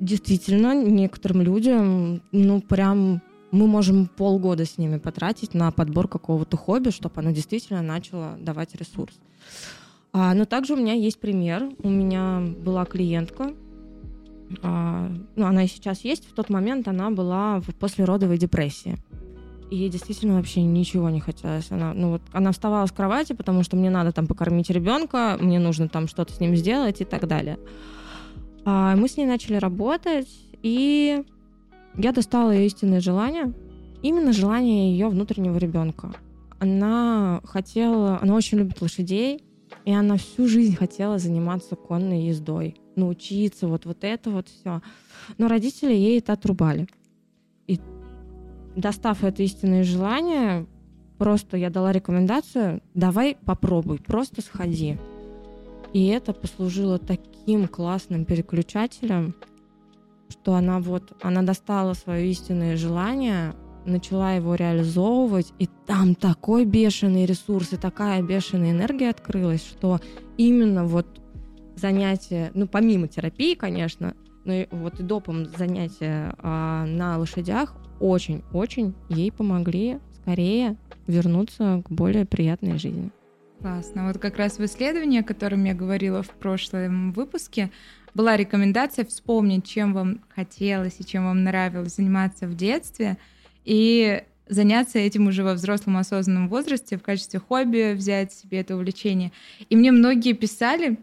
действительно 0.00 0.74
некоторым 0.74 1.42
людям, 1.42 2.22
ну 2.30 2.60
прям 2.60 3.22
мы 3.50 3.66
можем 3.66 4.06
полгода 4.06 4.64
с 4.64 4.78
ними 4.78 4.98
потратить 4.98 5.54
на 5.54 5.70
подбор 5.70 6.08
какого-то 6.08 6.56
хобби, 6.56 6.90
чтобы 6.90 7.20
оно 7.20 7.30
действительно 7.30 7.82
начало 7.82 8.36
давать 8.40 8.74
ресурс. 8.74 9.14
А, 10.12 10.34
но 10.34 10.44
также 10.44 10.74
у 10.74 10.76
меня 10.76 10.94
есть 10.94 11.20
пример. 11.20 11.70
У 11.82 11.88
меня 11.88 12.40
была 12.40 12.84
клиентка, 12.84 13.54
а, 14.62 15.10
ну, 15.34 15.46
она 15.46 15.64
и 15.64 15.68
сейчас 15.68 16.04
есть, 16.04 16.28
в 16.28 16.32
тот 16.32 16.50
момент 16.50 16.88
она 16.88 17.10
была 17.10 17.60
в 17.60 17.74
послеродовой 17.74 18.38
депрессии. 18.38 18.96
И 19.70 19.76
ей 19.76 19.88
действительно 19.88 20.36
вообще 20.36 20.62
ничего 20.62 21.10
не 21.10 21.20
хотелось. 21.20 21.70
Она, 21.70 21.92
ну, 21.92 22.12
вот, 22.12 22.22
она 22.32 22.52
вставала 22.52 22.86
с 22.86 22.92
кровати, 22.92 23.32
потому 23.32 23.64
что 23.64 23.76
мне 23.76 23.90
надо 23.90 24.12
там 24.12 24.26
покормить 24.26 24.70
ребенка, 24.70 25.36
мне 25.40 25.58
нужно 25.58 25.88
там 25.88 26.06
что-то 26.06 26.32
с 26.32 26.40
ним 26.40 26.54
сделать 26.54 27.00
и 27.00 27.04
так 27.04 27.26
далее. 27.26 27.58
А, 28.64 28.94
мы 28.96 29.08
с 29.08 29.16
ней 29.16 29.26
начали 29.26 29.56
работать, 29.56 30.28
и 30.62 31.24
я 31.98 32.12
достала 32.12 32.50
ее 32.50 32.66
истинное 32.66 33.00
желание, 33.00 33.52
именно 34.02 34.32
желание 34.32 34.92
ее 34.92 35.08
внутреннего 35.08 35.56
ребенка. 35.56 36.14
Она 36.58 37.40
хотела, 37.44 38.18
она 38.20 38.34
очень 38.34 38.58
любит 38.58 38.80
лошадей, 38.80 39.42
и 39.84 39.92
она 39.92 40.16
всю 40.16 40.46
жизнь 40.48 40.76
хотела 40.76 41.18
заниматься 41.18 41.76
конной 41.76 42.22
ездой, 42.22 42.76
научиться 42.96 43.68
вот, 43.68 43.84
вот 43.84 43.98
это 44.02 44.30
вот 44.30 44.48
все. 44.48 44.82
Но 45.38 45.48
родители 45.48 45.92
ей 45.92 46.18
это 46.18 46.32
отрубали. 46.32 46.88
И 47.66 47.80
достав 48.74 49.24
это 49.24 49.42
истинное 49.42 49.84
желание, 49.84 50.66
просто 51.18 51.56
я 51.56 51.70
дала 51.70 51.92
рекомендацию, 51.92 52.82
давай 52.94 53.36
попробуй, 53.44 53.98
просто 53.98 54.42
сходи. 54.42 54.98
И 55.92 56.06
это 56.06 56.32
послужило 56.32 56.98
таким 56.98 57.68
классным 57.68 58.24
переключателем, 58.24 59.34
что 60.28 60.54
она 60.54 60.80
вот, 60.80 61.16
она 61.22 61.42
достала 61.42 61.94
свое 61.94 62.30
истинное 62.30 62.76
желание, 62.76 63.54
начала 63.84 64.32
его 64.32 64.54
реализовывать, 64.54 65.52
и 65.58 65.68
там 65.86 66.14
такой 66.14 66.64
бешеный 66.64 67.26
ресурс 67.26 67.72
и 67.72 67.76
такая 67.76 68.22
бешеная 68.22 68.72
энергия 68.72 69.10
открылась, 69.10 69.64
что 69.64 70.00
именно 70.36 70.84
вот 70.84 71.20
занятия, 71.76 72.50
ну, 72.54 72.66
помимо 72.66 73.06
терапии, 73.08 73.54
конечно, 73.54 74.14
но 74.44 74.52
и 74.52 74.68
вот 74.70 75.00
и 75.00 75.02
допом 75.02 75.46
занятия 75.56 76.34
а, 76.38 76.86
на 76.86 77.18
лошадях 77.18 77.76
очень-очень 78.00 78.94
ей 79.08 79.32
помогли 79.32 79.98
скорее 80.22 80.76
вернуться 81.06 81.82
к 81.84 81.90
более 81.90 82.24
приятной 82.24 82.78
жизни. 82.78 83.10
Классно. 83.60 84.06
Вот 84.06 84.18
как 84.18 84.36
раз 84.36 84.58
в 84.58 84.64
исследовании, 84.64 85.20
о 85.20 85.24
котором 85.24 85.64
я 85.64 85.74
говорила 85.74 86.22
в 86.22 86.30
прошлом 86.30 87.12
выпуске, 87.12 87.70
была 88.16 88.36
рекомендация 88.36 89.04
вспомнить, 89.04 89.66
чем 89.66 89.92
вам 89.92 90.20
хотелось 90.34 90.96
и 90.98 91.04
чем 91.04 91.26
вам 91.26 91.44
нравилось 91.44 91.96
заниматься 91.96 92.48
в 92.48 92.56
детстве, 92.56 93.18
и 93.64 94.22
заняться 94.48 94.98
этим 94.98 95.26
уже 95.26 95.44
во 95.44 95.52
взрослом 95.52 95.98
осознанном 95.98 96.48
возрасте 96.48 96.96
в 96.96 97.02
качестве 97.02 97.40
хобби, 97.40 97.92
взять 97.92 98.32
себе 98.32 98.60
это 98.60 98.74
увлечение. 98.74 99.32
И 99.68 99.76
мне 99.76 99.92
многие 99.92 100.32
писали, 100.32 100.98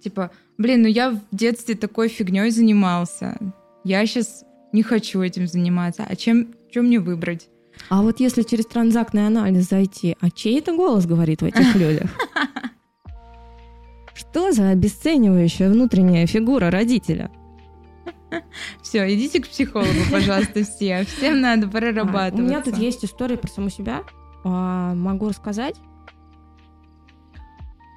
типа, 0.00 0.30
блин, 0.58 0.82
ну 0.82 0.88
я 0.88 1.10
в 1.10 1.20
детстве 1.32 1.74
такой 1.74 2.08
фигней 2.08 2.50
занимался, 2.50 3.36
я 3.82 4.06
сейчас 4.06 4.44
не 4.72 4.84
хочу 4.84 5.20
этим 5.22 5.48
заниматься, 5.48 6.06
а 6.08 6.14
чем, 6.14 6.54
чем 6.70 6.86
мне 6.86 7.00
выбрать? 7.00 7.48
А 7.88 8.02
вот 8.02 8.20
если 8.20 8.42
через 8.42 8.66
транзактный 8.66 9.26
анализ 9.26 9.68
зайти, 9.68 10.16
а 10.20 10.30
чей 10.30 10.60
это 10.60 10.72
голос 10.72 11.04
говорит 11.06 11.42
в 11.42 11.46
этих 11.46 11.74
людях? 11.74 12.10
Что 14.16 14.50
за 14.50 14.70
обесценивающая 14.70 15.68
внутренняя 15.68 16.26
фигура 16.26 16.70
родителя? 16.70 17.30
Все, 18.82 19.14
идите 19.14 19.42
к 19.42 19.48
психологу, 19.48 20.10
пожалуйста, 20.10 20.64
все. 20.64 21.04
Всем 21.04 21.40
надо 21.42 21.68
прорабатывать. 21.68 22.40
У 22.40 22.42
меня 22.42 22.62
тут 22.62 22.78
есть 22.78 23.04
история 23.04 23.36
про 23.36 23.48
саму 23.48 23.68
себя. 23.68 24.04
А, 24.42 24.94
могу 24.94 25.28
рассказать. 25.28 25.76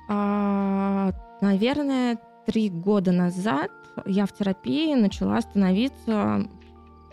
А, 0.09 1.11
наверное, 1.39 2.19
три 2.45 2.69
года 2.69 3.13
назад 3.13 3.71
я 4.05 4.25
в 4.25 4.33
терапии 4.33 4.95
начала 4.95 5.39
становиться 5.39 6.49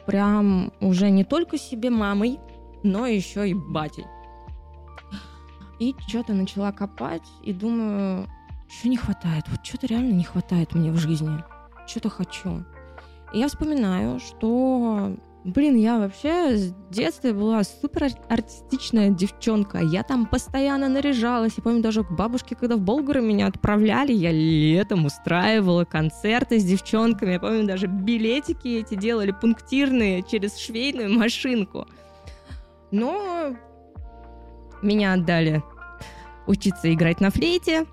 прям 0.05 0.73
уже 0.81 1.11
не 1.11 1.23
только 1.23 1.59
себе 1.59 1.91
мамой, 1.91 2.41
но 2.83 3.07
еще 3.07 3.49
и 3.49 3.55
батей. 3.55 4.07
И 5.79 5.95
что-то 6.09 6.33
начала 6.33 6.73
копать 6.73 7.27
и 7.45 7.53
думаю, 7.53 8.27
что 8.69 8.89
не 8.89 8.97
хватает? 8.97 9.45
Вот 9.49 9.65
что-то 9.65 9.87
реально 9.87 10.13
не 10.13 10.25
хватает 10.25 10.75
мне 10.75 10.91
в 10.91 10.97
жизни. 10.97 11.43
Что-то 11.87 12.11
хочу. 12.11 12.65
И 13.33 13.39
я 13.39 13.49
вспоминаю, 13.49 14.21
что 14.21 15.17
Блин, 15.47 15.77
я 15.77 15.99
вообще 15.99 16.57
с 16.57 16.75
детства 16.91 17.31
была 17.31 17.63
супер 17.63 18.09
артистичная 18.29 19.11
девчонка. 19.11 19.79
Я 19.79 20.03
там 20.03 20.27
постоянно 20.27 20.89
наряжалась. 20.89 21.53
Я 21.57 21.63
помню, 21.63 21.81
даже 21.83 22.03
к 22.03 22.11
бабушке, 22.11 22.57
когда 22.57 22.75
в 22.75 22.81
Болгары 22.81 23.21
меня 23.21 23.47
отправляли, 23.47 24.13
я 24.13 24.33
летом 24.33 25.07
устраивала 25.07 25.85
концерты 25.85 26.59
с 26.59 26.65
девчонками. 26.65 27.35
Я 27.35 27.39
помню, 27.39 27.65
даже 27.65 27.87
билетики 27.87 28.67
эти 28.67 28.97
делали 28.97 29.31
пунктирные 29.31 30.25
через 30.25 30.59
швейную 30.59 31.17
машинку. 31.17 31.87
Но 32.91 33.55
меня 34.83 35.13
отдали 35.13 35.63
учиться 36.49 36.93
играть 36.93 37.21
на 37.21 37.31
флейте. 37.31 37.87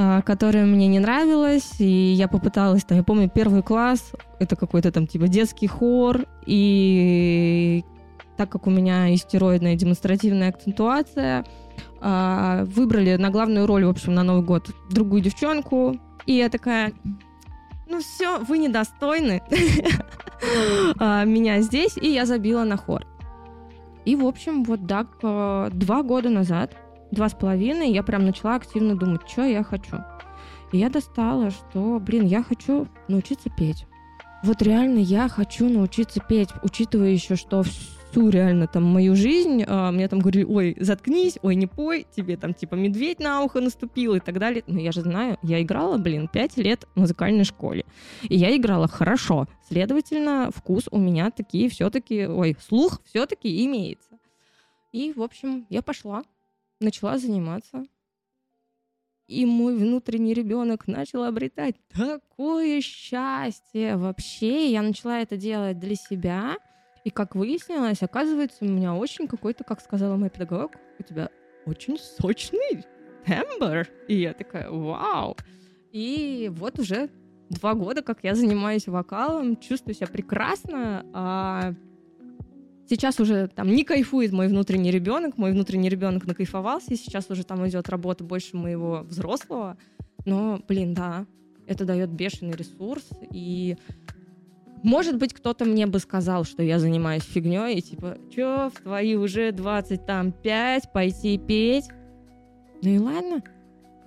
А, 0.00 0.22
которая 0.22 0.64
мне 0.64 0.86
не 0.86 1.00
нравилась, 1.00 1.80
и 1.80 2.12
я 2.12 2.28
попыталась, 2.28 2.84
там, 2.84 2.98
я 2.98 3.02
помню, 3.02 3.28
первый 3.28 3.64
класс, 3.64 4.12
это 4.38 4.54
какой-то 4.54 4.92
там 4.92 5.08
типа 5.08 5.26
детский 5.26 5.66
хор, 5.66 6.24
и 6.46 7.84
так 8.36 8.48
как 8.48 8.68
у 8.68 8.70
меня 8.70 9.12
истероидная 9.12 9.74
демонстративная 9.74 10.50
акцентуация, 10.50 11.44
а, 12.00 12.64
выбрали 12.66 13.16
на 13.16 13.30
главную 13.30 13.66
роль, 13.66 13.86
в 13.86 13.88
общем, 13.88 14.14
на 14.14 14.22
Новый 14.22 14.44
год 14.44 14.70
другую 14.88 15.20
девчонку, 15.20 15.96
и 16.26 16.34
я 16.34 16.48
такая, 16.48 16.92
ну 17.88 17.98
все, 17.98 18.38
вы 18.38 18.58
недостойны 18.58 19.42
а, 21.00 21.24
меня 21.24 21.60
здесь, 21.60 21.96
и 21.96 22.08
я 22.08 22.24
забила 22.24 22.62
на 22.62 22.76
хор. 22.76 23.04
И, 24.04 24.14
в 24.14 24.24
общем, 24.24 24.62
вот 24.62 24.86
так 24.86 25.08
два 25.20 26.04
года 26.04 26.30
назад 26.30 26.76
два 27.10 27.28
с 27.28 27.34
половиной, 27.34 27.92
я 27.92 28.02
прям 28.02 28.24
начала 28.24 28.56
активно 28.56 28.96
думать, 28.96 29.28
что 29.28 29.44
я 29.44 29.62
хочу. 29.62 29.96
И 30.72 30.78
я 30.78 30.90
достала, 30.90 31.50
что, 31.50 31.98
блин, 31.98 32.26
я 32.26 32.42
хочу 32.42 32.88
научиться 33.08 33.50
петь. 33.50 33.86
Вот 34.42 34.62
реально 34.62 34.98
я 34.98 35.28
хочу 35.28 35.68
научиться 35.68 36.20
петь, 36.20 36.50
учитывая 36.62 37.10
еще, 37.10 37.34
что 37.34 37.64
всю 37.64 38.28
реально 38.28 38.66
там 38.68 38.84
мою 38.84 39.16
жизнь 39.16 39.64
а, 39.66 39.90
мне 39.90 40.06
там 40.08 40.20
говорили, 40.20 40.44
ой, 40.44 40.76
заткнись, 40.78 41.38
ой, 41.42 41.56
не 41.56 41.66
пой, 41.66 42.06
тебе 42.14 42.36
там 42.36 42.54
типа 42.54 42.74
медведь 42.74 43.18
на 43.18 43.42
ухо 43.42 43.60
наступил 43.60 44.14
и 44.14 44.20
так 44.20 44.38
далее. 44.38 44.62
Но 44.66 44.78
я 44.78 44.92
же 44.92 45.00
знаю, 45.02 45.38
я 45.42 45.60
играла, 45.60 45.98
блин, 45.98 46.28
пять 46.32 46.56
лет 46.56 46.86
в 46.94 47.00
музыкальной 47.00 47.44
школе. 47.44 47.84
И 48.22 48.36
я 48.36 48.56
играла 48.56 48.86
хорошо. 48.86 49.46
Следовательно, 49.68 50.50
вкус 50.54 50.84
у 50.90 50.98
меня 50.98 51.30
такие 51.30 51.68
все-таки, 51.68 52.26
ой, 52.26 52.56
слух 52.60 53.00
все-таки 53.04 53.64
имеется. 53.64 54.18
И, 54.92 55.12
в 55.14 55.22
общем, 55.22 55.66
я 55.68 55.82
пошла 55.82 56.22
начала 56.80 57.18
заниматься. 57.18 57.84
И 59.26 59.44
мой 59.44 59.76
внутренний 59.76 60.32
ребенок 60.32 60.86
начал 60.86 61.24
обретать 61.24 61.76
такое 61.88 62.80
счастье. 62.80 63.96
Вообще, 63.96 64.70
я 64.70 64.80
начала 64.80 65.20
это 65.20 65.36
делать 65.36 65.78
для 65.78 65.96
себя. 65.96 66.56
И 67.04 67.10
как 67.10 67.34
выяснилось, 67.34 68.02
оказывается, 68.02 68.64
у 68.64 68.68
меня 68.68 68.94
очень 68.94 69.28
какой-то, 69.28 69.64
как 69.64 69.80
сказала 69.80 70.16
мой 70.16 70.30
педагог, 70.30 70.72
у 70.98 71.02
тебя 71.02 71.28
очень 71.66 71.98
сочный 71.98 72.84
тембр. 73.26 73.86
И 74.08 74.16
я 74.16 74.32
такая, 74.32 74.70
вау. 74.70 75.36
И 75.92 76.50
вот 76.54 76.78
уже 76.78 77.10
два 77.50 77.74
года, 77.74 78.02
как 78.02 78.24
я 78.24 78.34
занимаюсь 78.34 78.88
вокалом, 78.88 79.56
чувствую 79.56 79.94
себя 79.94 80.06
прекрасно. 80.06 81.04
А 81.12 81.74
Сейчас 82.88 83.20
уже 83.20 83.48
там 83.48 83.68
не 83.68 83.84
кайфует 83.84 84.32
мой 84.32 84.48
внутренний 84.48 84.90
ребенок, 84.90 85.36
мой 85.36 85.52
внутренний 85.52 85.90
ребенок 85.90 86.26
накайфовался, 86.26 86.94
и 86.94 86.96
сейчас 86.96 87.28
уже 87.30 87.44
там 87.44 87.66
идет 87.68 87.88
работа 87.88 88.24
больше 88.24 88.56
моего 88.56 89.02
взрослого. 89.02 89.76
Но, 90.24 90.60
блин, 90.66 90.94
да, 90.94 91.26
это 91.66 91.84
дает 91.84 92.10
бешеный 92.10 92.56
ресурс, 92.56 93.06
и 93.30 93.76
может 94.82 95.18
быть, 95.18 95.34
кто-то 95.34 95.64
мне 95.64 95.86
бы 95.86 95.98
сказал, 95.98 96.44
что 96.44 96.62
я 96.62 96.78
занимаюсь 96.78 97.24
фигней, 97.24 97.78
и 97.78 97.82
типа, 97.82 98.16
чё, 98.34 98.70
в 98.74 98.80
твои 98.80 99.16
уже 99.16 99.52
20 99.52 100.06
там 100.06 100.32
5, 100.32 100.92
пойти 100.92 101.36
петь? 101.36 101.86
Ну 102.82 102.90
и 102.90 102.98
ладно. 102.98 103.42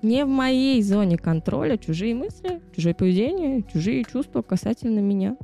Не 0.01 0.25
в 0.25 0.29
моей 0.29 0.81
зоне 0.81 1.17
контроля 1.17 1.77
чужие 1.77 2.15
мысли, 2.15 2.61
чужое 2.75 2.95
поведение, 2.95 3.63
чужие 3.71 4.03
чувства 4.05 4.41
касательно 4.41 4.99
меня. 4.99 5.37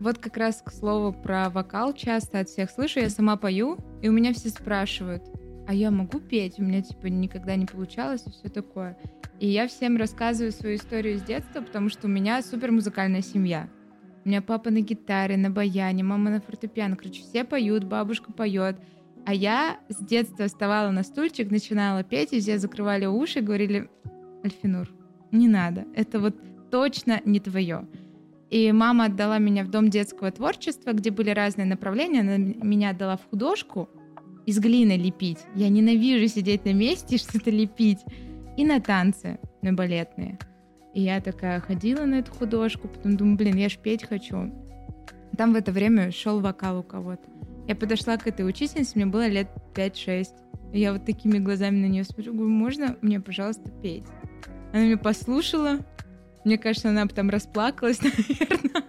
Вот 0.00 0.18
как 0.18 0.36
раз 0.36 0.62
к 0.64 0.70
слову 0.70 1.12
про 1.12 1.50
вокал 1.50 1.92
часто 1.92 2.40
от 2.40 2.48
всех 2.48 2.70
слышу, 2.70 3.00
я 3.00 3.10
сама 3.10 3.36
пою, 3.36 3.78
и 4.00 4.08
у 4.08 4.12
меня 4.12 4.32
все 4.32 4.48
спрашивают, 4.48 5.24
а 5.66 5.74
я 5.74 5.90
могу 5.90 6.20
петь? 6.20 6.58
У 6.58 6.62
меня 6.62 6.82
типа 6.82 7.06
никогда 7.06 7.56
не 7.56 7.66
получалось 7.66 8.22
и 8.26 8.30
все 8.30 8.48
такое. 8.48 8.96
И 9.40 9.48
я 9.48 9.66
всем 9.68 9.96
рассказываю 9.96 10.52
свою 10.52 10.76
историю 10.76 11.18
с 11.18 11.22
детства, 11.22 11.60
потому 11.60 11.88
что 11.88 12.06
у 12.06 12.10
меня 12.10 12.42
супер 12.42 12.72
музыкальная 12.72 13.22
семья. 13.22 13.68
У 14.24 14.28
меня 14.28 14.40
папа 14.40 14.70
на 14.70 14.80
гитаре, 14.80 15.36
на 15.36 15.50
баяне, 15.50 16.04
мама 16.04 16.30
на 16.30 16.40
фортепиано. 16.40 16.96
Короче, 16.96 17.22
все 17.22 17.44
поют, 17.44 17.84
бабушка 17.84 18.32
поет. 18.32 18.76
А 19.26 19.34
я 19.34 19.78
с 19.88 20.02
детства 20.04 20.46
вставала 20.46 20.90
на 20.90 21.02
стульчик, 21.02 21.50
начинала 21.50 22.02
петь, 22.02 22.32
и 22.32 22.40
все 22.40 22.58
закрывали 22.58 23.06
уши 23.06 23.40
и 23.40 23.42
говорили, 23.42 23.90
Альфинур, 24.44 24.88
не 25.32 25.48
надо, 25.48 25.84
это 25.94 26.18
вот 26.18 26.36
точно 26.70 27.20
не 27.24 27.40
твое. 27.40 27.86
И 28.50 28.72
мама 28.72 29.06
отдала 29.06 29.38
меня 29.38 29.64
в 29.64 29.68
дом 29.68 29.90
детского 29.90 30.30
творчества, 30.30 30.92
где 30.92 31.10
были 31.10 31.30
разные 31.30 31.66
направления. 31.66 32.20
Она 32.20 32.36
меня 32.36 32.90
отдала 32.90 33.16
в 33.16 33.28
художку 33.28 33.88
из 34.46 34.58
глины 34.58 34.96
лепить. 34.96 35.40
Я 35.54 35.68
ненавижу 35.68 36.28
сидеть 36.28 36.64
на 36.64 36.72
месте 36.72 37.16
и 37.16 37.18
что-то 37.18 37.50
лепить. 37.50 38.00
И 38.56 38.64
на 38.64 38.80
танцы, 38.80 39.38
на 39.62 39.72
балетные. 39.72 40.38
И 40.94 41.02
я 41.02 41.20
такая 41.20 41.60
ходила 41.60 42.04
на 42.04 42.16
эту 42.16 42.32
художку, 42.32 42.88
потом 42.88 43.16
думаю, 43.16 43.36
блин, 43.36 43.56
я 43.56 43.68
ж 43.68 43.76
петь 43.76 44.04
хочу. 44.04 44.52
Там 45.36 45.52
в 45.52 45.56
это 45.56 45.70
время 45.70 46.10
шел 46.10 46.40
вокал 46.40 46.80
у 46.80 46.82
кого-то. 46.82 47.22
Я 47.68 47.76
подошла 47.76 48.16
к 48.16 48.26
этой 48.26 48.48
учительнице, 48.48 48.92
мне 48.94 49.06
было 49.06 49.28
лет 49.28 49.48
5-6. 49.74 50.26
И 50.72 50.80
я 50.80 50.92
вот 50.92 51.04
такими 51.04 51.38
глазами 51.38 51.76
на 51.76 51.86
нее 51.86 52.04
смотрю, 52.04 52.32
говорю, 52.32 52.50
можно 52.50 52.96
мне, 53.02 53.20
пожалуйста, 53.20 53.70
петь? 53.82 54.06
Она 54.72 54.84
меня 54.86 54.98
послушала, 54.98 55.78
мне 56.48 56.56
кажется, 56.56 56.88
она 56.88 57.06
там 57.06 57.28
расплакалась, 57.28 58.00
наверное. 58.02 58.84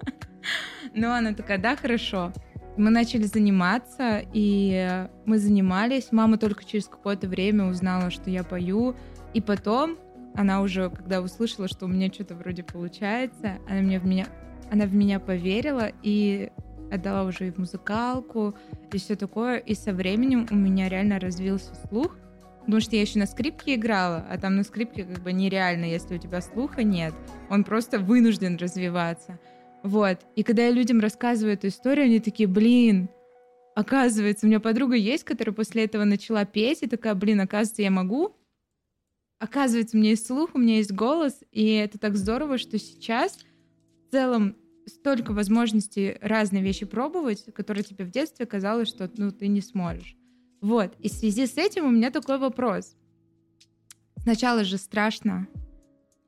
Но 0.95 1.13
она 1.13 1.33
такая, 1.33 1.57
да, 1.57 1.75
хорошо. 1.75 2.31
Мы 2.77 2.89
начали 2.89 3.23
заниматься, 3.23 4.21
и 4.33 5.05
мы 5.25 5.37
занимались. 5.37 6.11
Мама 6.11 6.37
только 6.37 6.63
через 6.63 6.85
какое-то 6.87 7.27
время 7.27 7.65
узнала, 7.65 8.09
что 8.11 8.29
я 8.29 8.45
пою. 8.45 8.95
И 9.33 9.41
потом 9.41 9.97
она 10.35 10.61
уже, 10.61 10.89
когда 10.89 11.21
услышала, 11.21 11.67
что 11.67 11.85
у 11.85 11.89
меня 11.89 12.07
что-то 12.11 12.35
вроде 12.35 12.63
получается, 12.63 13.57
она, 13.69 13.81
мне 13.81 13.99
в 13.99 14.05
меня, 14.05 14.27
она 14.71 14.85
в 14.85 14.93
меня 14.93 15.19
поверила 15.19 15.91
и 16.01 16.51
отдала 16.89 17.23
уже 17.23 17.47
и 17.47 17.51
в 17.51 17.57
музыкалку, 17.57 18.55
и 18.93 18.97
все 18.97 19.17
такое. 19.17 19.57
И 19.57 19.75
со 19.75 19.91
временем 19.91 20.47
у 20.49 20.55
меня 20.55 20.87
реально 20.87 21.19
развился 21.19 21.75
слух. 21.89 22.15
Потому 22.69 22.81
что 22.81 22.95
я 22.97 23.01
еще 23.01 23.17
на 23.17 23.25
скрипке 23.25 23.73
играла, 23.73 24.27
а 24.29 24.37
там 24.37 24.55
на 24.55 24.63
скрипке 24.63 25.03
как 25.03 25.23
бы 25.23 25.33
нереально, 25.33 25.85
если 25.85 26.13
у 26.13 26.17
тебя 26.19 26.39
слуха 26.39 26.83
нет. 26.83 27.15
Он 27.49 27.63
просто 27.63 27.97
вынужден 27.97 28.57
развиваться. 28.57 29.39
Вот. 29.81 30.19
И 30.35 30.43
когда 30.43 30.65
я 30.65 30.69
людям 30.69 30.99
рассказываю 30.99 31.55
эту 31.55 31.69
историю, 31.69 32.05
они 32.05 32.19
такие, 32.19 32.47
блин, 32.47 33.09
оказывается, 33.73 34.45
у 34.45 34.49
меня 34.49 34.59
подруга 34.59 34.95
есть, 34.95 35.23
которая 35.23 35.55
после 35.55 35.85
этого 35.85 36.03
начала 36.03 36.45
петь, 36.45 36.83
и 36.83 36.87
такая, 36.87 37.15
блин, 37.15 37.41
оказывается, 37.41 37.81
я 37.81 37.89
могу. 37.89 38.35
Оказывается, 39.39 39.97
у 39.97 39.99
меня 39.99 40.11
есть 40.11 40.27
слух, 40.27 40.51
у 40.53 40.59
меня 40.59 40.75
есть 40.75 40.91
голос, 40.91 41.39
и 41.51 41.73
это 41.73 41.97
так 41.97 42.15
здорово, 42.15 42.59
что 42.59 42.77
сейчас 42.77 43.39
в 44.07 44.11
целом 44.11 44.55
столько 44.85 45.33
возможностей 45.33 46.19
разные 46.21 46.61
вещи 46.61 46.85
пробовать, 46.85 47.51
которые 47.51 47.83
тебе 47.83 48.05
в 48.05 48.11
детстве 48.11 48.45
казалось, 48.45 48.89
что 48.89 49.09
ну, 49.17 49.31
ты 49.31 49.47
не 49.47 49.61
сможешь. 49.61 50.18
Вот, 50.61 50.93
и 50.99 51.09
в 51.09 51.13
связи 51.13 51.45
с 51.45 51.57
этим 51.57 51.85
у 51.85 51.91
меня 51.91 52.11
такой 52.11 52.37
вопрос. 52.37 52.95
Сначала 54.17 54.63
же 54.63 54.77
страшно, 54.77 55.47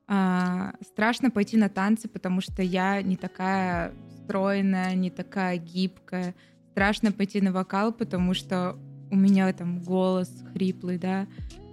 а, 0.08 0.72
страшно 0.82 1.30
пойти 1.30 1.56
на 1.56 1.68
танцы, 1.68 2.08
потому 2.08 2.40
что 2.40 2.62
я 2.62 3.02
не 3.02 3.16
такая 3.16 3.92
стройная, 4.24 4.94
не 4.94 5.10
такая 5.10 5.58
гибкая. 5.58 6.34
Страшно 6.70 7.12
пойти 7.12 7.40
на 7.42 7.52
вокал, 7.52 7.92
потому 7.92 8.32
что 8.32 8.78
у 9.10 9.16
меня 9.16 9.52
там 9.52 9.80
голос 9.80 10.30
хриплый, 10.54 10.96
да. 10.96 11.26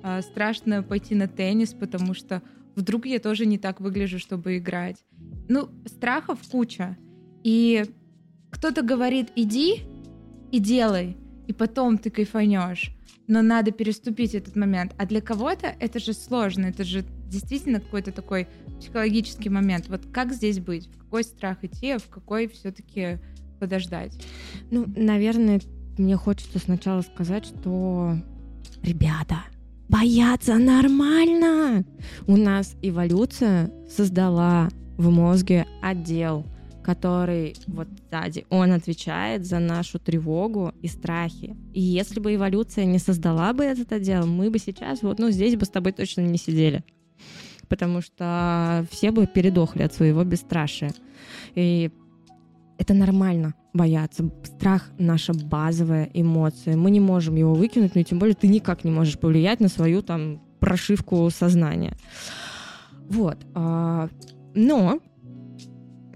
А, 0.04 0.22
страшно 0.22 0.84
пойти 0.84 1.16
на 1.16 1.28
теннис, 1.28 1.74
потому 1.74 2.14
что 2.14 2.42
вдруг 2.76 3.06
я 3.06 3.20
тоже 3.20 3.46
не 3.46 3.58
так 3.58 3.80
выгляжу, 3.80 4.20
чтобы 4.20 4.58
играть. 4.58 4.98
Ну, 5.48 5.70
страхов 5.86 6.40
куча. 6.52 6.98
И 7.44 7.86
кто-то 8.52 8.82
говорит, 8.82 9.32
иди 9.36 9.84
и 10.52 10.60
делай 10.60 11.16
и 11.50 11.54
потом 11.54 11.98
ты 11.98 12.12
кайфанешь. 12.12 12.92
Но 13.28 13.42
надо 13.42 13.72
переступить 13.72 14.36
этот 14.36 14.56
момент. 14.56 14.94
А 15.00 15.08
для 15.08 15.20
кого-то 15.20 15.76
это 15.80 15.98
же 15.98 16.14
сложно, 16.14 16.68
это 16.68 16.84
же 16.84 17.04
действительно 17.28 17.80
какой-то 17.80 18.12
такой 18.12 18.48
психологический 18.80 19.50
момент. 19.50 19.90
Вот 19.90 20.02
как 20.12 20.32
здесь 20.32 20.60
быть? 20.60 20.88
В 20.88 20.98
какой 21.00 21.24
страх 21.24 21.64
идти, 21.64 21.92
а 21.92 21.98
в 21.98 22.08
какой 22.08 22.48
все-таки 22.48 23.18
подождать? 23.60 24.14
Ну, 24.70 24.86
наверное, 24.96 25.60
мне 25.98 26.16
хочется 26.18 26.60
сначала 26.60 27.02
сказать, 27.02 27.46
что, 27.46 28.16
ребята, 28.84 29.40
бояться 29.90 30.56
нормально. 30.60 31.84
У 32.28 32.38
нас 32.38 32.76
эволюция 32.84 33.72
создала 33.90 34.70
в 34.98 35.10
мозге 35.10 35.66
отдел, 35.82 36.46
который 36.90 37.56
вот 37.68 37.88
сзади, 38.10 38.46
он 38.50 38.72
отвечает 38.72 39.46
за 39.46 39.60
нашу 39.60 40.00
тревогу 40.00 40.74
и 40.82 40.88
страхи. 40.88 41.56
И 41.72 41.82
если 41.82 42.20
бы 42.20 42.34
эволюция 42.34 42.86
не 42.86 42.98
создала 42.98 43.54
бы 43.54 43.64
этот 43.64 43.92
отдел, 43.92 44.26
мы 44.26 44.50
бы 44.50 44.58
сейчас 44.58 45.04
вот, 45.04 45.20
ну, 45.20 45.30
здесь 45.30 45.56
бы 45.56 45.66
с 45.66 45.70
тобой 45.70 45.92
точно 45.92 46.22
не 46.22 46.40
сидели. 46.40 46.84
Потому 47.68 48.02
что 48.02 48.88
все 48.90 49.12
бы 49.12 49.28
передохли 49.28 49.84
от 49.84 49.94
своего 49.94 50.24
бесстрашия. 50.24 50.92
И 51.54 51.92
это 52.80 52.96
нормально 52.96 53.54
бояться. 53.72 54.32
Страх— 54.44 54.90
наша 54.98 55.34
базовая 55.34 56.10
эмоция. 56.16 56.76
Мы 56.76 56.90
не 56.90 57.00
можем 57.00 57.36
его 57.36 57.54
выкинуть, 57.54 57.94
но 57.94 58.02
тем 58.02 58.18
более 58.18 58.34
ты 58.34 58.48
никак 58.48 58.84
не 58.84 58.90
можешь 58.90 59.20
повлиять 59.20 59.60
на 59.60 59.68
свою 59.68 60.02
там 60.02 60.42
прошивку 60.60 61.30
сознания. 61.30 61.96
Вот. 63.10 63.38
А, 63.54 64.10
но 64.56 65.00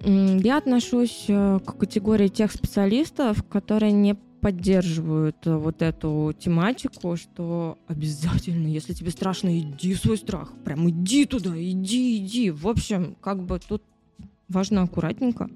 я 0.06 0.58
отношусь 0.58 1.26
э, 1.28 1.60
к 1.66 1.78
категории 1.78 2.28
тех 2.28 2.52
специалистов, 2.52 3.44
которые 3.44 3.92
не 3.92 4.16
поддерживают 4.42 5.38
э, 5.46 5.56
вот 5.56 5.82
эту 5.82 6.34
тематику, 6.38 7.16
что 7.16 7.78
обязательно, 7.88 8.68
если 8.68 8.94
тебе 8.94 9.12
страшно, 9.12 9.58
иди 9.58 9.94
в 9.94 10.00
свой 10.00 10.18
страх. 10.18 10.52
Прям 10.66 10.90
иди 10.90 11.26
туда, 11.26 11.52
иди, 11.56 12.18
иди. 12.18 12.52
В 12.52 12.68
общем, 12.68 13.16
как 13.22 13.44
бы 13.44 13.60
тут 13.60 13.84
важно 14.50 14.84
аккуратненько, 14.84 15.50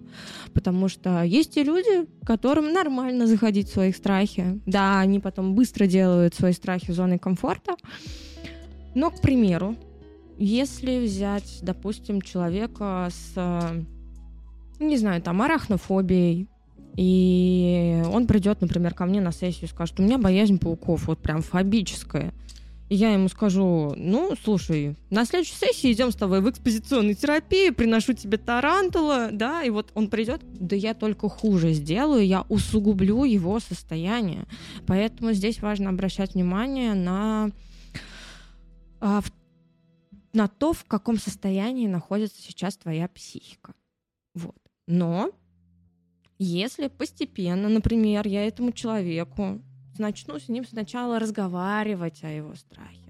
потому 0.53 0.87
что 0.87 1.23
есть 1.23 1.57
и 1.57 1.63
люди, 1.63 2.07
которым 2.25 2.71
нормально 2.71 3.27
заходить 3.27 3.67
в 3.67 3.73
свои 3.73 3.91
страхи. 3.91 4.61
Да, 4.65 4.99
они 4.99 5.19
потом 5.19 5.53
быстро 5.55 5.85
делают 5.87 6.33
свои 6.33 6.53
страхи 6.53 6.91
зоной 6.91 7.19
комфорта, 7.19 7.75
но, 8.95 9.11
к 9.11 9.21
примеру, 9.21 9.75
если 10.37 11.03
взять, 11.03 11.59
допустим, 11.61 12.21
человека 12.21 13.09
с, 13.11 13.85
не 14.79 14.97
знаю, 14.97 15.21
там, 15.21 15.41
арахнофобией, 15.41 16.47
и 16.95 18.03
он 18.11 18.25
придет, 18.27 18.61
например, 18.61 18.93
ко 18.93 19.05
мне 19.05 19.21
на 19.21 19.31
сессию 19.31 19.65
и 19.65 19.71
скажет, 19.71 19.99
у 19.99 20.03
меня 20.03 20.17
боязнь 20.17 20.57
пауков, 20.57 21.07
вот 21.07 21.19
прям 21.19 21.41
фобическая– 21.41 22.33
и 22.89 22.95
я 22.95 23.11
ему 23.11 23.27
скажу, 23.27 23.93
ну, 23.97 24.33
слушай, 24.41 24.95
на 25.09 25.25
следующей 25.25 25.55
сессии 25.55 25.91
идем 25.91 26.11
с 26.11 26.15
тобой 26.15 26.39
в 26.39 26.49
экспозиционную 26.49 27.15
терапию, 27.15 27.75
приношу 27.75 28.13
тебе 28.13 28.37
тарантула, 28.37 29.29
да, 29.31 29.63
и 29.63 29.69
вот 29.69 29.91
он 29.93 30.09
придет, 30.09 30.41
да 30.53 30.75
я 30.75 30.93
только 30.93 31.27
хуже 31.27 31.73
сделаю, 31.73 32.25
я 32.25 32.43
усугублю 32.47 33.25
его 33.25 33.59
состояние. 33.59 34.45
Поэтому 34.85 35.33
здесь 35.33 35.61
важно 35.61 35.89
обращать 35.89 36.33
внимание 36.33 36.93
на, 36.93 37.51
а, 39.01 39.21
на 40.31 40.47
то, 40.47 40.71
в 40.71 40.85
каком 40.85 41.17
состоянии 41.17 41.87
находится 41.87 42.41
сейчас 42.41 42.77
твоя 42.77 43.09
психика. 43.09 43.73
Но 44.87 45.31
если 46.39 46.87
постепенно, 46.87 47.69
например, 47.69 48.27
я 48.27 48.45
этому 48.47 48.71
человеку 48.71 49.61
начну 49.99 50.39
с 50.39 50.49
ним 50.49 50.65
сначала 50.65 51.19
разговаривать 51.19 52.23
о 52.23 52.29
его 52.29 52.55
страхе. 52.55 53.07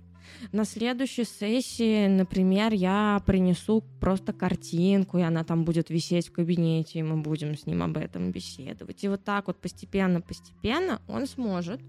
На 0.52 0.66
следующей 0.66 1.24
сессии, 1.24 2.08
например, 2.08 2.74
я 2.74 3.22
принесу 3.26 3.84
просто 4.00 4.34
картинку, 4.34 5.18
и 5.18 5.22
она 5.22 5.44
там 5.44 5.66
будет 5.66 5.90
висеть 5.90 6.28
в 6.28 6.32
кабинете, 6.32 7.00
и 7.00 7.04
мы 7.04 7.18
будем 7.18 7.58
с 7.58 7.66
ним 7.66 7.84
об 7.84 7.98
этом 7.98 8.32
беседовать. 8.32 9.04
И 9.04 9.08
вот 9.08 9.24
так 9.24 9.48
вот 9.48 9.60
постепенно-постепенно 9.60 11.02
он 11.08 11.28
сможет 11.28 11.82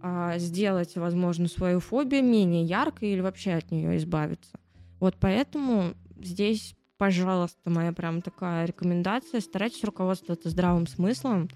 а, 0.00 0.38
сделать, 0.38 0.96
возможно, 0.96 1.48
свою 1.48 1.80
фобию 1.80 2.22
менее 2.22 2.64
яркой 2.64 3.12
или 3.12 3.20
вообще 3.20 3.52
от 3.52 3.70
нее 3.70 3.96
избавиться. 3.96 4.58
Вот 5.00 5.16
поэтому 5.18 5.94
здесь, 6.20 6.74
пожалуйста, 7.02 7.68
моя 7.68 7.92
прям 7.92 8.22
такая 8.22 8.64
рекомендация, 8.64 9.40
старайтесь 9.40 9.82
руководствоваться 9.82 10.50
здравым 10.50 10.86
смыслом, 10.86 11.48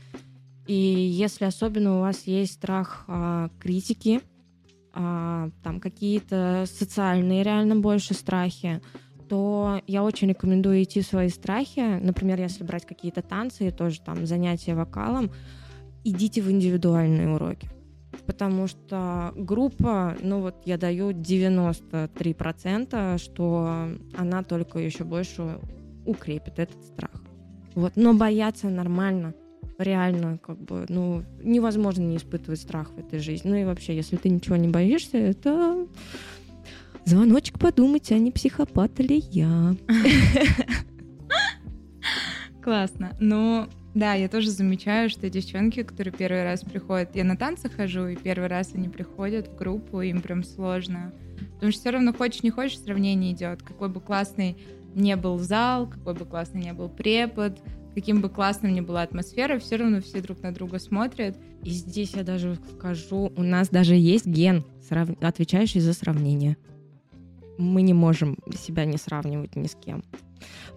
и 0.66 0.74
если 0.74 1.44
особенно 1.44 1.98
у 1.98 2.00
вас 2.00 2.24
есть 2.24 2.54
страх 2.54 3.04
а, 3.06 3.48
критики, 3.60 4.22
а, 4.92 5.50
там 5.62 5.78
какие-то 5.78 6.64
социальные 6.66 7.44
реально 7.44 7.76
больше 7.76 8.12
страхи, 8.12 8.80
то 9.28 9.80
я 9.86 10.02
очень 10.02 10.30
рекомендую 10.30 10.82
идти 10.82 11.00
в 11.00 11.06
свои 11.06 11.28
страхи. 11.28 12.00
Например, 12.00 12.40
если 12.40 12.64
брать 12.64 12.84
какие-то 12.84 13.22
танцы 13.22 13.68
и 13.68 13.70
тоже 13.70 14.00
там 14.00 14.26
занятия 14.26 14.74
вокалом, 14.74 15.30
идите 16.02 16.42
в 16.42 16.50
индивидуальные 16.50 17.28
уроки. 17.28 17.70
Потому 18.26 18.66
что 18.66 19.32
группа, 19.36 20.16
ну 20.20 20.40
вот 20.40 20.56
я 20.64 20.76
даю 20.76 21.10
93%, 21.10 23.18
что 23.18 23.88
она 24.16 24.42
только 24.42 24.78
еще 24.78 25.04
больше 25.04 25.58
укрепит 26.04 26.58
этот 26.58 26.84
страх. 26.84 27.22
Вот. 27.74 27.92
Но 27.96 28.14
бояться 28.14 28.68
нормально 28.68 29.34
реально, 29.78 30.38
как 30.38 30.58
бы, 30.58 30.86
ну, 30.88 31.24
невозможно 31.42 32.02
не 32.02 32.16
испытывать 32.16 32.60
страх 32.60 32.90
в 32.92 32.98
этой 32.98 33.18
жизни. 33.18 33.50
Ну 33.50 33.56
и 33.56 33.64
вообще, 33.64 33.94
если 33.94 34.16
ты 34.16 34.28
ничего 34.28 34.56
не 34.56 34.68
боишься, 34.68 35.18
это 35.18 35.86
звоночек 37.04 37.58
подумать, 37.58 38.10
а 38.12 38.18
не 38.18 38.30
психопат 38.30 38.98
ли 38.98 39.22
я. 39.30 39.76
Классно. 42.62 43.16
Ну, 43.20 43.66
да, 43.96 44.12
я 44.12 44.28
тоже 44.28 44.50
замечаю, 44.50 45.08
что 45.08 45.30
девчонки, 45.30 45.82
которые 45.82 46.12
первый 46.12 46.44
раз 46.44 46.60
приходят, 46.60 47.16
я 47.16 47.24
на 47.24 47.34
танцы 47.34 47.70
хожу, 47.70 48.08
и 48.08 48.14
первый 48.14 48.46
раз 48.46 48.74
они 48.74 48.90
приходят 48.90 49.48
в 49.48 49.56
группу, 49.56 50.02
им 50.02 50.20
прям 50.20 50.44
сложно. 50.44 51.14
Потому 51.54 51.72
что 51.72 51.80
все 51.80 51.90
равно 51.90 52.12
хочешь 52.12 52.42
не 52.42 52.50
хочешь, 52.50 52.78
сравнение 52.78 53.32
идет. 53.32 53.62
Какой 53.62 53.88
бы 53.88 54.02
классный 54.02 54.58
не 54.94 55.16
был 55.16 55.38
зал, 55.38 55.88
какой 55.88 56.12
бы 56.12 56.26
классный 56.26 56.60
не 56.60 56.74
был 56.74 56.90
препод, 56.90 57.58
каким 57.94 58.20
бы 58.20 58.28
классным 58.28 58.74
ни 58.74 58.82
была 58.82 59.00
атмосфера, 59.00 59.58
все 59.58 59.76
равно 59.76 60.02
все 60.02 60.20
друг 60.20 60.42
на 60.42 60.52
друга 60.52 60.78
смотрят. 60.78 61.34
И 61.62 61.70
здесь 61.70 62.12
я 62.12 62.22
даже 62.22 62.58
скажу, 62.76 63.32
у 63.34 63.42
нас 63.42 63.70
даже 63.70 63.94
есть 63.94 64.26
ген, 64.26 64.62
отвечающий 65.22 65.80
за 65.80 65.94
сравнение. 65.94 66.58
Мы 67.56 67.80
не 67.80 67.94
можем 67.94 68.36
себя 68.62 68.84
не 68.84 68.98
сравнивать 68.98 69.56
ни 69.56 69.66
с 69.66 69.74
кем 69.74 70.04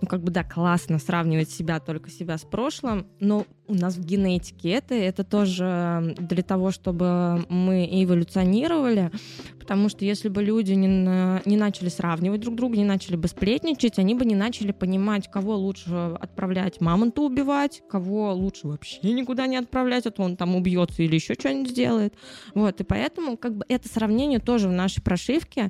ну, 0.02 0.08
как 0.08 0.22
бы, 0.24 0.32
да, 0.32 0.44
классно 0.44 1.00
сравнивать 1.00 1.50
себя, 1.50 1.80
только 1.80 2.10
себя 2.10 2.38
с 2.38 2.44
прошлым, 2.44 3.08
но 3.20 3.46
у 3.68 3.74
нас 3.76 3.96
в 3.96 4.04
генетике 4.04 4.70
это, 4.70 4.96
это 4.96 5.24
тоже 5.24 6.16
для 6.18 6.42
того, 6.42 6.72
чтобы 6.72 7.46
мы 7.50 7.88
эволюционировали, 7.92 9.12
потому 9.60 9.90
что 9.90 10.06
если 10.06 10.28
бы 10.28 10.42
люди 10.42 10.74
не, 10.74 11.48
не 11.48 11.58
начали 11.58 11.90
сравнивать 11.90 12.42
друг 12.42 12.56
друга, 12.56 12.78
не 12.78 12.86
начали 12.86 13.16
бы 13.16 13.28
сплетничать, 13.28 14.00
они 14.00 14.16
бы 14.16 14.26
не 14.26 14.36
начали 14.36 14.72
понимать, 14.72 15.30
кого 15.30 15.56
лучше 15.56 16.18
отправлять 16.20 16.82
мамонта 16.82 17.22
убивать, 17.22 17.84
кого 17.90 18.34
лучше 18.34 18.68
вообще 18.68 19.12
никуда 19.12 19.46
не 19.46 19.58
отправлять, 19.58 20.08
а 20.08 20.12
то 20.12 20.24
он 20.24 20.36
там 20.36 20.56
убьется 20.56 21.04
или 21.04 21.16
еще 21.16 21.36
что-нибудь 21.36 21.70
сделает. 21.70 22.16
Вот, 22.56 22.82
и 22.82 22.84
поэтому 22.84 23.38
как 23.38 23.56
бы 23.56 23.66
это 23.68 23.88
сравнение 23.88 24.40
тоже 24.40 24.68
в 24.68 24.72
нашей 24.72 25.04
прошивке, 25.04 25.70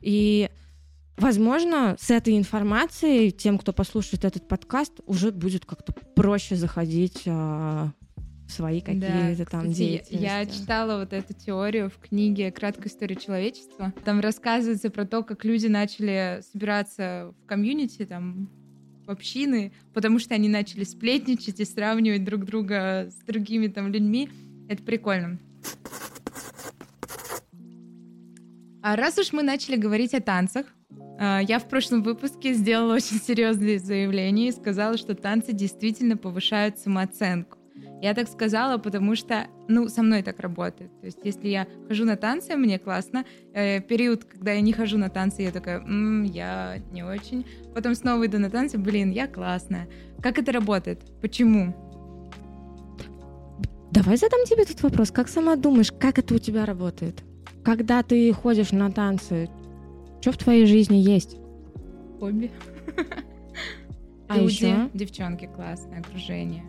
и 0.00 0.50
Возможно, 1.18 1.96
с 1.98 2.10
этой 2.10 2.38
информацией 2.38 3.32
тем, 3.32 3.58
кто 3.58 3.72
послушает 3.72 4.24
этот 4.24 4.46
подкаст, 4.46 5.00
уже 5.06 5.32
будет 5.32 5.64
как-то 5.64 5.92
проще 6.14 6.54
заходить 6.54 7.22
а, 7.26 7.92
в 8.46 8.52
свои 8.52 8.80
какие-то 8.80 9.34
да, 9.36 9.44
там 9.44 9.70
кстати, 9.70 10.02
Я 10.10 10.46
читала 10.46 11.00
вот 11.00 11.12
эту 11.12 11.34
теорию 11.34 11.90
в 11.90 11.98
книге 11.98 12.52
«Краткая 12.52 12.86
история 12.86 13.16
человечества». 13.16 13.92
Там 14.04 14.20
рассказывается 14.20 14.90
про 14.90 15.06
то, 15.06 15.24
как 15.24 15.44
люди 15.44 15.66
начали 15.66 16.40
собираться 16.52 17.34
в 17.42 17.46
комьюнити, 17.46 18.06
там, 18.06 18.48
в 19.04 19.10
общины, 19.10 19.72
потому 19.92 20.20
что 20.20 20.34
они 20.34 20.48
начали 20.48 20.84
сплетничать 20.84 21.58
и 21.58 21.64
сравнивать 21.64 22.24
друг 22.24 22.44
друга 22.44 23.10
с 23.10 23.26
другими 23.26 23.66
там 23.66 23.92
людьми. 23.92 24.30
Это 24.68 24.84
прикольно. 24.84 25.38
А 28.82 28.94
раз 28.94 29.18
уж 29.18 29.32
мы 29.32 29.42
начали 29.42 29.76
говорить 29.76 30.14
о 30.14 30.20
танцах, 30.20 30.66
я 31.18 31.58
в 31.58 31.68
прошлом 31.68 32.02
выпуске 32.02 32.52
сделала 32.54 32.94
очень 32.94 33.20
серьезное 33.20 33.78
заявление 33.78 34.48
и 34.48 34.52
сказала, 34.52 34.96
что 34.96 35.14
танцы 35.14 35.52
действительно 35.52 36.16
повышают 36.16 36.78
самооценку. 36.78 37.58
Я 38.00 38.14
так 38.14 38.28
сказала, 38.28 38.78
потому 38.78 39.16
что, 39.16 39.48
ну, 39.66 39.88
со 39.88 40.02
мной 40.02 40.22
так 40.22 40.38
работает. 40.38 40.90
То 41.00 41.06
есть, 41.06 41.18
если 41.24 41.48
я 41.48 41.66
хожу 41.88 42.04
на 42.04 42.16
танцы, 42.16 42.54
мне 42.54 42.78
классно. 42.78 43.24
Э, 43.52 43.80
период, 43.80 44.24
когда 44.24 44.52
я 44.52 44.60
не 44.60 44.72
хожу 44.72 44.98
на 44.98 45.08
танцы, 45.08 45.42
я 45.42 45.50
такая, 45.50 45.80
м-м, 45.80 46.22
я 46.22 46.78
не 46.92 47.02
очень. 47.02 47.44
Потом 47.74 47.96
снова 47.96 48.24
иду 48.26 48.38
на 48.38 48.50
танцы, 48.50 48.78
блин, 48.78 49.10
я 49.10 49.26
классная. 49.26 49.88
Как 50.22 50.38
это 50.38 50.52
работает? 50.52 51.00
Почему? 51.20 51.74
Давай 53.90 54.16
задам 54.16 54.44
тебе 54.44 54.62
этот 54.62 54.80
вопрос. 54.82 55.10
Как 55.10 55.28
сама 55.28 55.56
думаешь, 55.56 55.90
как 55.90 56.20
это 56.20 56.34
у 56.34 56.38
тебя 56.38 56.66
работает? 56.66 57.24
Когда 57.64 58.04
ты 58.04 58.32
ходишь 58.32 58.70
на 58.70 58.92
танцы, 58.92 59.48
Что 60.20 60.32
в 60.32 60.38
твоей 60.38 60.66
жизни 60.66 60.96
есть? 60.96 61.36
Хобби. 62.18 62.50
А 64.28 64.36
Люди, 64.36 64.52
еще? 64.52 64.90
девчонки, 64.92 65.48
классное 65.54 66.00
окружение. 66.00 66.64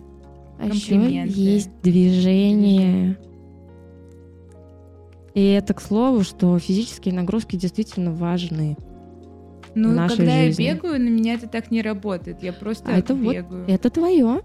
А 0.60 0.68
еще 0.68 1.26
есть 1.26 1.70
движение. 1.82 3.18
И 5.34 5.46
это 5.46 5.74
к 5.74 5.82
слову, 5.82 6.24
что 6.24 6.58
физические 6.60 7.14
нагрузки 7.14 7.56
действительно 7.56 8.12
важны. 8.12 8.78
Ну, 9.76 9.92
нашей 9.92 10.18
когда 10.18 10.44
жизни. 10.44 10.64
я 10.64 10.74
бегаю, 10.76 11.00
на 11.00 11.10
меня 11.10 11.36
это 11.36 11.48
так 11.48 11.70
не 11.72 11.82
работает. 11.82 12.42
Я 12.42 12.54
просто 12.54 12.92
А 12.92 12.98
это 12.98 13.14
вот 13.14 13.34
бегаю. 13.34 13.66
Это 13.68 13.90
твое. 13.90 14.42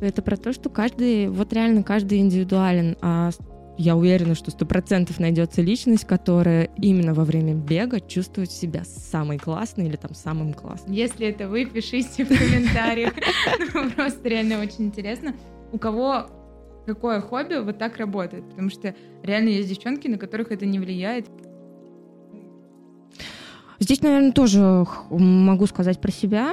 Это 0.00 0.20
про 0.20 0.36
то, 0.36 0.52
что 0.52 0.68
каждый, 0.68 1.28
вот 1.28 1.52
реально 1.52 1.82
каждый 1.82 2.18
индивидуален. 2.18 2.96
А 3.00 3.30
я 3.78 3.96
уверена, 3.96 4.34
что 4.34 4.50
сто 4.50 4.66
процентов 4.66 5.18
найдется 5.18 5.62
личность, 5.62 6.04
которая 6.04 6.70
именно 6.76 7.14
во 7.14 7.24
время 7.24 7.54
бега 7.54 8.00
чувствует 8.00 8.50
себя 8.50 8.84
самой 8.84 9.38
классной 9.38 9.86
или 9.86 9.96
там 9.96 10.14
самым 10.14 10.52
классным. 10.52 10.92
Если 10.92 11.26
это 11.26 11.48
вы, 11.48 11.64
пишите 11.64 12.24
в 12.24 12.28
комментариях. 12.28 13.12
Ну, 13.74 13.90
Просто 13.90 14.28
реально 14.28 14.60
очень 14.60 14.86
интересно, 14.86 15.34
у 15.72 15.78
кого 15.78 16.26
какое 16.86 17.20
хобби 17.20 17.54
вот 17.54 17.78
так 17.78 17.96
работает. 17.96 18.48
Потому 18.50 18.70
что 18.70 18.94
реально 19.22 19.50
есть 19.50 19.68
девчонки, 19.68 20.08
на 20.08 20.18
которых 20.18 20.52
это 20.52 20.66
не 20.66 20.78
влияет. 20.78 21.26
Здесь, 23.78 24.02
наверное, 24.02 24.32
тоже 24.32 24.86
могу 25.10 25.66
сказать 25.66 26.00
про 26.00 26.12
себя. 26.12 26.52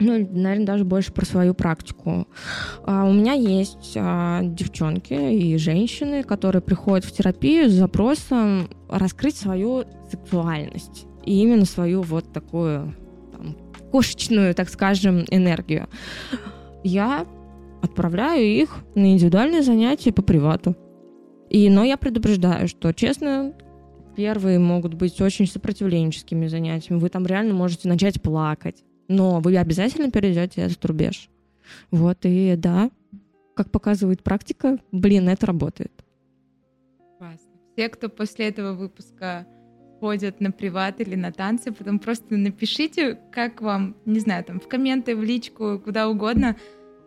Ну, 0.00 0.12
наверное, 0.12 0.66
даже 0.66 0.84
больше 0.84 1.12
про 1.12 1.24
свою 1.24 1.54
практику. 1.54 2.26
А, 2.84 3.04
У 3.04 3.12
меня 3.12 3.34
есть 3.34 3.92
а, 3.96 4.40
девчонки 4.42 5.12
и 5.12 5.56
женщины, 5.58 6.22
которые 6.22 6.62
приходят 6.62 7.04
в 7.04 7.12
терапию 7.12 7.68
с 7.68 7.72
запросом 7.72 8.68
раскрыть 8.88 9.36
свою 9.36 9.84
сексуальность. 10.10 11.06
И 11.24 11.42
именно 11.42 11.66
свою 11.66 12.02
вот 12.02 12.32
такую 12.32 12.94
там, 13.32 13.56
кошечную, 13.92 14.54
так 14.54 14.70
скажем, 14.70 15.24
энергию. 15.30 15.86
Я 16.82 17.26
отправляю 17.82 18.44
их 18.44 18.78
на 18.94 19.12
индивидуальные 19.12 19.62
занятия 19.62 20.12
по 20.12 20.22
привату. 20.22 20.76
И, 21.50 21.68
но 21.68 21.84
я 21.84 21.96
предупреждаю, 21.96 22.68
что, 22.68 22.92
честно, 22.92 23.52
Первые 24.16 24.58
могут 24.58 24.94
быть 24.94 25.20
очень 25.20 25.46
сопротивленческими 25.46 26.46
занятиями. 26.46 27.00
Вы 27.00 27.08
там 27.08 27.26
реально 27.26 27.54
можете 27.54 27.88
начать 27.88 28.20
плакать. 28.20 28.84
Но 29.10 29.40
вы 29.40 29.56
обязательно 29.56 30.08
перейдете 30.12 30.60
этот 30.60 30.84
рубеж. 30.84 31.30
Вот, 31.90 32.18
и 32.22 32.54
да, 32.56 32.92
как 33.56 33.72
показывает 33.72 34.22
практика, 34.22 34.78
блин, 34.92 35.28
это 35.28 35.46
работает. 35.46 35.90
Классно. 37.18 37.50
Все, 37.72 37.88
кто 37.88 38.08
после 38.08 38.46
этого 38.46 38.72
выпуска 38.72 39.48
ходят 39.98 40.40
на 40.40 40.52
приват 40.52 41.00
или 41.00 41.16
на 41.16 41.32
танцы, 41.32 41.72
потом 41.72 41.98
просто 41.98 42.36
напишите, 42.36 43.18
как 43.32 43.60
вам, 43.60 43.96
не 44.06 44.20
знаю, 44.20 44.44
там 44.44 44.60
в 44.60 44.68
комменты, 44.68 45.16
в 45.16 45.24
личку, 45.24 45.80
куда 45.84 46.08
угодно, 46.08 46.56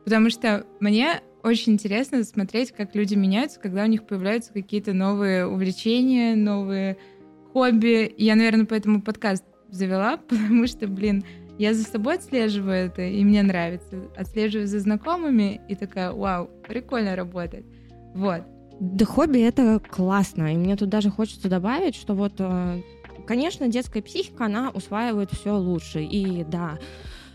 потому 0.04 0.30
что 0.30 0.66
мне 0.82 1.22
очень 1.42 1.74
интересно 1.74 2.22
смотреть, 2.26 2.74
как 2.74 2.96
люди 2.96 3.16
меняются, 3.16 3.62
когда 3.62 3.84
у 3.84 3.88
них 3.88 4.06
появляются 4.06 4.52
какие-то 4.52 4.92
новые 4.92 5.48
увлечения, 5.48 6.36
новые 6.36 6.98
хобби. 7.54 8.14
Я, 8.18 8.36
наверное, 8.36 8.66
поэтому 8.66 9.02
подкаст 9.02 9.46
завела, 9.70 10.18
потому 10.28 10.68
что, 10.68 10.88
блин, 10.88 11.24
я 11.58 11.74
за 11.74 11.84
собой 11.84 12.16
отслеживаю 12.16 12.88
это, 12.88 13.02
и 13.02 13.24
мне 13.24 13.44
нравится. 13.44 14.10
Отслеживаю 14.16 14.68
за 14.68 14.80
знакомыми, 14.80 15.62
и 15.68 15.76
такая, 15.76 16.12
вау, 16.12 16.50
прикольно 16.68 17.16
работает. 17.16 17.66
Вот. 18.14 18.44
Да 18.80 19.06
хобби 19.06 19.40
это 19.40 19.80
классно. 19.80 20.54
И 20.54 20.58
мне 20.58 20.76
тут 20.76 20.90
даже 20.90 21.10
хочется 21.10 21.50
добавить, 21.50 21.96
что 21.96 22.16
вот, 22.16 22.34
э, 22.40 22.82
конечно, 23.28 23.68
детская 23.68 24.02
психика, 24.02 24.46
она 24.46 24.72
усваивает 24.72 25.32
все 25.32 25.56
лучше. 25.56 26.04
И 26.04 26.44
да, 26.44 26.80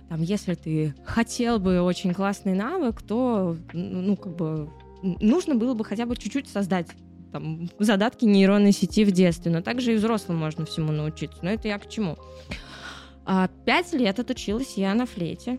там, 0.08 0.22
если 0.22 0.54
ты 0.54 0.94
хотел 1.04 1.58
бы 1.58 1.80
очень 1.80 2.12
классный 2.12 2.54
навык, 2.54 3.02
то, 3.02 3.56
ну, 3.72 4.16
как 4.16 4.34
бы, 4.34 4.70
нужно 5.02 5.54
было 5.54 5.74
бы 5.74 5.84
хотя 5.84 6.06
бы 6.06 6.16
чуть-чуть 6.16 6.48
создать 6.48 6.88
там, 7.30 7.68
задатки 7.78 8.24
нейронной 8.24 8.72
сети 8.72 9.04
в 9.04 9.12
детстве. 9.12 9.52
Но 9.52 9.62
также 9.62 9.92
и 9.92 9.96
взрослым 9.96 10.38
можно 10.38 10.64
всему 10.64 10.92
научиться. 10.92 11.38
Но 11.42 11.50
это 11.50 11.68
я 11.68 11.78
к 11.78 11.88
чему? 11.88 12.18
А, 13.30 13.46
Пять 13.66 13.92
лет 13.92 14.18
отучилась 14.18 14.78
я 14.78 14.94
на 14.94 15.04
флейте. 15.04 15.58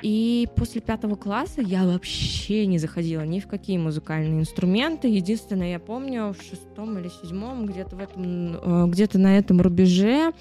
И 0.00 0.46
после 0.54 0.80
пятого 0.80 1.16
класса 1.16 1.60
я 1.60 1.84
вообще 1.84 2.66
не 2.66 2.78
заходила 2.78 3.22
ни 3.22 3.40
в 3.40 3.48
какие 3.48 3.78
музыкальные 3.78 4.42
инструменты. 4.42 5.08
Единственное, 5.08 5.72
я 5.72 5.80
помню, 5.80 6.32
в 6.38 6.40
шестом 6.40 6.96
или 6.96 7.08
седьмом, 7.08 7.66
где-то 7.66 7.96
в 7.96 7.98
этом, 7.98 8.56
э, 8.62 8.86
где-то 8.90 9.18
на 9.18 9.36
этом 9.36 9.60
рубеже, 9.60 10.32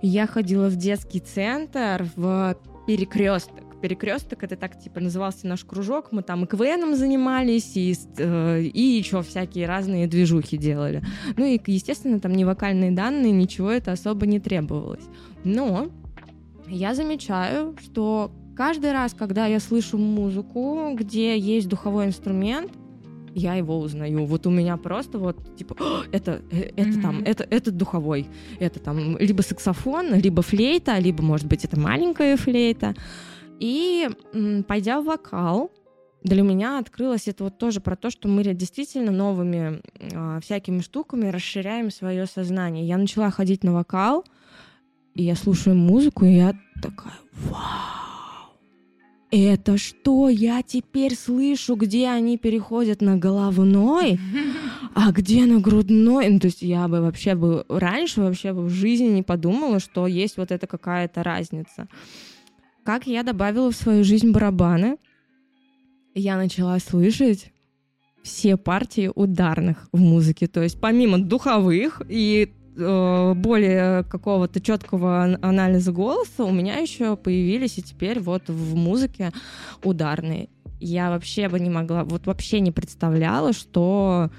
я 0.00 0.26
ходила 0.26 0.68
в 0.70 0.76
детский 0.76 1.20
центр 1.20 2.08
в 2.16 2.56
перекресток. 2.86 3.64
Перекресток 3.82 4.44
это 4.44 4.56
так 4.56 4.80
типа 4.80 5.00
назывался 5.00 5.46
наш 5.46 5.62
кружок. 5.62 6.10
Мы 6.10 6.22
там 6.22 6.44
и 6.44 6.46
КВНом 6.46 6.96
занимались, 6.96 7.76
и, 7.76 7.94
э, 8.16 8.62
и 8.62 8.80
еще 8.80 9.22
всякие 9.22 9.66
разные 9.66 10.06
движухи 10.06 10.56
делали. 10.56 11.02
Ну 11.36 11.44
и, 11.44 11.60
естественно, 11.66 12.18
там 12.18 12.32
ни 12.32 12.44
вокальные 12.44 12.92
данные, 12.92 13.32
ничего 13.32 13.70
это 13.70 13.92
особо 13.92 14.24
не 14.24 14.40
требовалось. 14.40 15.04
Но 15.46 15.86
я 16.66 16.92
замечаю, 16.94 17.76
что 17.80 18.32
каждый 18.56 18.90
раз, 18.90 19.14
когда 19.14 19.46
я 19.46 19.60
слышу 19.60 19.96
музыку, 19.96 20.90
где 20.94 21.38
есть 21.38 21.68
духовой 21.68 22.06
инструмент, 22.06 22.72
я 23.32 23.54
его 23.54 23.78
узнаю. 23.78 24.24
Вот 24.26 24.46
у 24.48 24.50
меня 24.50 24.76
просто 24.76 25.20
вот 25.20 25.36
типа 25.56 25.76
«О, 25.78 26.02
это 26.10 26.42
э, 26.50 26.72
это 26.76 26.88
Мгм. 26.88 27.02
там 27.02 27.22
это 27.24 27.46
это 27.48 27.70
духовой, 27.70 28.26
это 28.58 28.80
там 28.80 29.16
либо 29.18 29.42
саксофон, 29.42 30.14
либо 30.14 30.42
флейта, 30.42 30.98
либо 30.98 31.22
может 31.22 31.46
быть 31.46 31.64
это 31.64 31.78
маленькая 31.78 32.36
флейта. 32.36 32.94
И 33.60 34.08
м, 34.32 34.64
пойдя 34.64 35.00
в 35.00 35.04
вокал, 35.04 35.70
для 36.24 36.42
меня 36.42 36.80
открылось 36.80 37.28
это 37.28 37.44
вот 37.44 37.58
тоже 37.58 37.80
про 37.80 37.94
то, 37.94 38.10
что 38.10 38.26
мы 38.26 38.42
действительно 38.42 39.12
новыми 39.12 39.80
а, 40.12 40.40
всякими 40.40 40.80
штуками 40.80 41.28
расширяем 41.28 41.92
свое 41.92 42.26
сознание. 42.26 42.84
Я 42.84 42.96
начала 42.96 43.30
ходить 43.30 43.62
на 43.62 43.72
вокал, 43.72 44.24
и 45.16 45.22
я 45.22 45.34
слушаю 45.34 45.76
музыку, 45.76 46.24
и 46.24 46.34
я 46.34 46.54
такая, 46.82 47.14
вау, 47.32 48.52
это 49.30 49.78
что 49.78 50.28
я 50.28 50.62
теперь 50.62 51.16
слышу, 51.16 51.74
где 51.74 52.08
они 52.08 52.38
переходят 52.38 53.00
на 53.00 53.16
головной, 53.16 54.20
а 54.94 55.10
где 55.12 55.46
на 55.46 55.60
грудной? 55.60 56.28
Ну, 56.28 56.38
то 56.38 56.46
есть 56.46 56.62
я 56.62 56.86
бы 56.86 57.00
вообще 57.00 57.34
бы 57.34 57.64
раньше 57.68 58.20
вообще 58.20 58.52
бы 58.52 58.64
в 58.66 58.70
жизни 58.70 59.08
не 59.08 59.22
подумала, 59.22 59.80
что 59.80 60.06
есть 60.06 60.36
вот 60.36 60.52
эта 60.52 60.66
какая-то 60.66 61.22
разница. 61.22 61.88
Как 62.84 63.06
я 63.06 63.22
добавила 63.22 63.70
в 63.70 63.76
свою 63.76 64.04
жизнь 64.04 64.30
барабаны, 64.30 64.98
я 66.14 66.36
начала 66.36 66.78
слышать 66.78 67.52
все 68.22 68.56
партии 68.56 69.10
ударных 69.14 69.88
в 69.92 69.98
музыке. 69.98 70.46
То 70.46 70.62
есть 70.62 70.80
помимо 70.80 71.18
духовых 71.18 72.02
и 72.08 72.52
э, 72.76 73.34
более 73.34 74.04
какого-то 74.04 74.60
четкого 74.60 75.22
ан- 75.22 75.38
анализа 75.42 75.92
голоса, 75.92 76.44
у 76.44 76.52
меня 76.52 76.76
еще 76.76 77.16
появились 77.16 77.78
и 77.78 77.82
теперь 77.82 78.20
вот 78.20 78.48
в 78.48 78.74
музыке 78.76 79.32
ударные. 79.82 80.48
Я 80.78 81.10
вообще 81.10 81.48
бы 81.48 81.58
не 81.58 81.70
могла, 81.70 82.04
вот 82.04 82.26
вообще 82.26 82.60
не 82.60 82.70
представляла, 82.70 83.52
что 83.52 84.30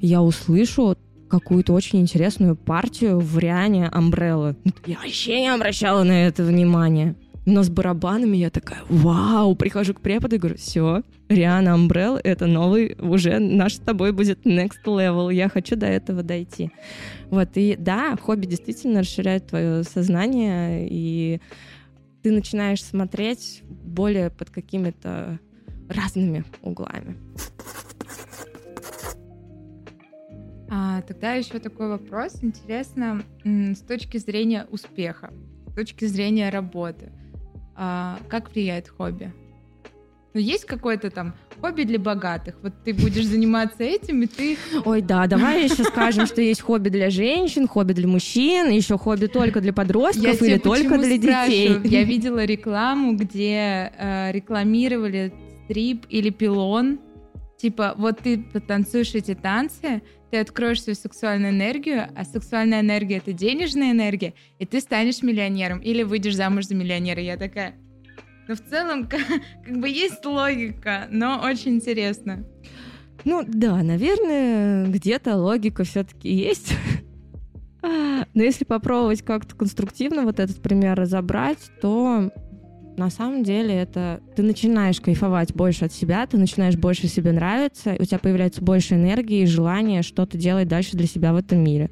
я 0.00 0.22
услышу 0.22 0.96
какую-то 1.30 1.72
очень 1.72 2.00
интересную 2.00 2.56
партию 2.56 3.18
в 3.20 3.38
Риане 3.38 3.90
Umbrella. 3.94 4.56
Я 4.86 4.96
вообще 4.96 5.40
не 5.42 5.54
обращала 5.54 6.02
на 6.02 6.26
это 6.26 6.42
внимания. 6.42 7.14
Но 7.50 7.62
с 7.62 7.70
барабанами 7.70 8.36
я 8.36 8.50
такая, 8.50 8.80
вау, 8.90 9.56
прихожу 9.56 9.94
к 9.94 10.02
преподу 10.02 10.36
и 10.36 10.38
говорю, 10.38 10.58
все, 10.58 11.02
Риана 11.30 11.70
Umbrella— 11.70 12.20
это 12.22 12.46
новый, 12.46 12.94
уже 12.98 13.38
наш 13.38 13.76
с 13.76 13.78
тобой 13.78 14.12
будет 14.12 14.44
next 14.44 14.84
level, 14.84 15.32
я 15.32 15.48
хочу 15.48 15.74
до 15.74 15.86
этого 15.86 16.22
дойти. 16.22 16.70
Вот, 17.30 17.48
и 17.54 17.74
да, 17.78 18.16
хобби 18.20 18.44
действительно 18.44 19.00
расширяет 19.00 19.46
твое 19.46 19.82
сознание, 19.84 20.86
и 20.90 21.40
ты 22.22 22.32
начинаешь 22.32 22.84
смотреть 22.84 23.62
более 23.66 24.28
под 24.28 24.50
какими-то 24.50 25.38
разными 25.88 26.44
углами. 26.60 27.16
А, 30.70 31.00
тогда 31.00 31.32
еще 31.32 31.60
такой 31.60 31.88
вопрос. 31.88 32.40
Интересно, 32.42 33.22
с 33.42 33.80
точки 33.80 34.18
зрения 34.18 34.66
успеха, 34.70 35.32
с 35.70 35.74
точки 35.74 36.04
зрения 36.04 36.50
работы, 36.50 37.10
а, 37.78 38.18
как 38.28 38.52
влияет 38.52 38.88
хобби? 38.88 39.32
Ну, 40.34 40.40
есть 40.40 40.64
какое-то 40.66 41.10
там 41.10 41.34
хобби 41.60 41.84
для 41.84 41.98
богатых? 41.98 42.56
Вот 42.62 42.72
ты 42.84 42.92
будешь 42.92 43.26
заниматься 43.26 43.82
этим, 43.84 44.22
и 44.22 44.26
ты... 44.26 44.58
Ой, 44.84 45.00
да, 45.00 45.26
давай 45.26 45.64
еще 45.64 45.84
скажем, 45.84 46.26
что 46.26 46.42
есть 46.42 46.60
хобби 46.60 46.88
для 46.88 47.08
женщин, 47.08 47.68
хобби 47.68 47.92
для 47.92 48.08
мужчин, 48.08 48.68
еще 48.68 48.98
хобби 48.98 49.26
только 49.26 49.60
для 49.60 49.72
подростков 49.72 50.42
Я 50.42 50.46
или 50.46 50.58
только 50.58 50.98
для 50.98 51.18
детей. 51.18 51.78
Я 51.84 52.02
видела 52.02 52.44
рекламу, 52.44 53.16
где 53.16 53.92
э, 53.96 54.32
рекламировали 54.32 55.32
стрип 55.64 56.04
или 56.10 56.30
пилон, 56.30 56.98
Типа, 57.58 57.94
вот 57.98 58.20
ты 58.20 58.38
потанцуешь 58.38 59.14
эти 59.14 59.34
танцы, 59.34 60.02
ты 60.30 60.38
откроешь 60.38 60.82
свою 60.82 60.94
сексуальную 60.94 61.52
энергию, 61.52 62.08
а 62.14 62.24
сексуальная 62.24 62.80
энергия— 62.80 63.16
это 63.18 63.32
денежная 63.32 63.90
энергия, 63.90 64.34
и 64.60 64.64
ты 64.64 64.80
станешь 64.80 65.22
миллионером 65.22 65.80
или 65.80 66.04
выйдешь 66.04 66.36
замуж 66.36 66.66
за 66.66 66.76
миллионера. 66.76 67.20
Я 67.20 67.36
такая... 67.36 67.74
Ну, 68.46 68.54
в 68.54 68.60
целом, 68.60 69.06
как, 69.08 69.20
как 69.66 69.80
бы 69.80 69.88
есть 69.88 70.24
логика, 70.24 71.08
но 71.10 71.40
очень 71.44 71.74
интересно. 71.74 72.44
Ну, 73.24 73.42
да, 73.44 73.82
наверное, 73.82 74.86
где-то 74.86 75.36
логика 75.36 75.82
все-таки 75.82 76.32
есть. 76.32 76.74
Но 77.82 78.42
если 78.42 78.64
попробовать 78.64 79.22
как-то 79.22 79.56
конструктивно 79.56 80.22
вот 80.22 80.38
этот 80.38 80.62
пример 80.62 80.96
разобрать, 80.96 81.58
то 81.80 82.30
на 82.98 83.10
самом 83.10 83.44
деле 83.44 83.74
это 83.74 84.20
ты 84.36 84.42
начинаешь 84.42 85.00
кайфовать 85.00 85.54
больше 85.54 85.86
от 85.86 85.92
себя, 85.92 86.26
ты 86.26 86.36
начинаешь 86.36 86.76
больше 86.76 87.06
себе 87.06 87.32
нравиться, 87.32 87.96
у 87.98 88.04
тебя 88.04 88.18
появляется 88.18 88.62
больше 88.62 88.94
энергии 88.94 89.42
и 89.42 89.46
желания 89.46 90.02
что-то 90.02 90.36
делать 90.36 90.68
дальше 90.68 90.96
для 90.96 91.06
себя 91.06 91.32
в 91.32 91.36
этом 91.36 91.62
мире. 91.62 91.90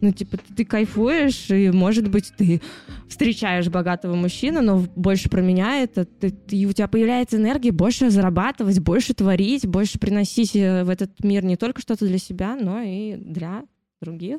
Ну, 0.00 0.12
типа, 0.12 0.36
ты, 0.36 0.54
ты 0.54 0.64
кайфуешь, 0.64 1.50
и, 1.50 1.70
может 1.70 2.08
быть, 2.08 2.32
ты 2.36 2.60
встречаешь 3.08 3.68
богатого 3.68 4.14
мужчину, 4.14 4.62
но 4.62 4.84
больше 4.94 5.28
про 5.28 5.40
меня 5.40 5.82
это 5.82 6.04
ты, 6.04 6.30
ты, 6.30 6.66
у 6.66 6.72
тебя 6.72 6.86
появляется 6.86 7.36
энергия 7.36 7.72
больше 7.72 8.10
зарабатывать, 8.10 8.78
больше 8.78 9.14
творить, 9.14 9.66
больше 9.66 9.98
приносить 9.98 10.54
э, 10.54 10.84
в 10.84 10.90
этот 10.90 11.24
мир 11.24 11.44
не 11.44 11.56
только 11.56 11.80
что-то 11.80 12.06
для 12.06 12.18
себя, 12.18 12.54
но 12.54 12.80
и 12.80 13.16
для 13.16 13.64
других. 14.00 14.38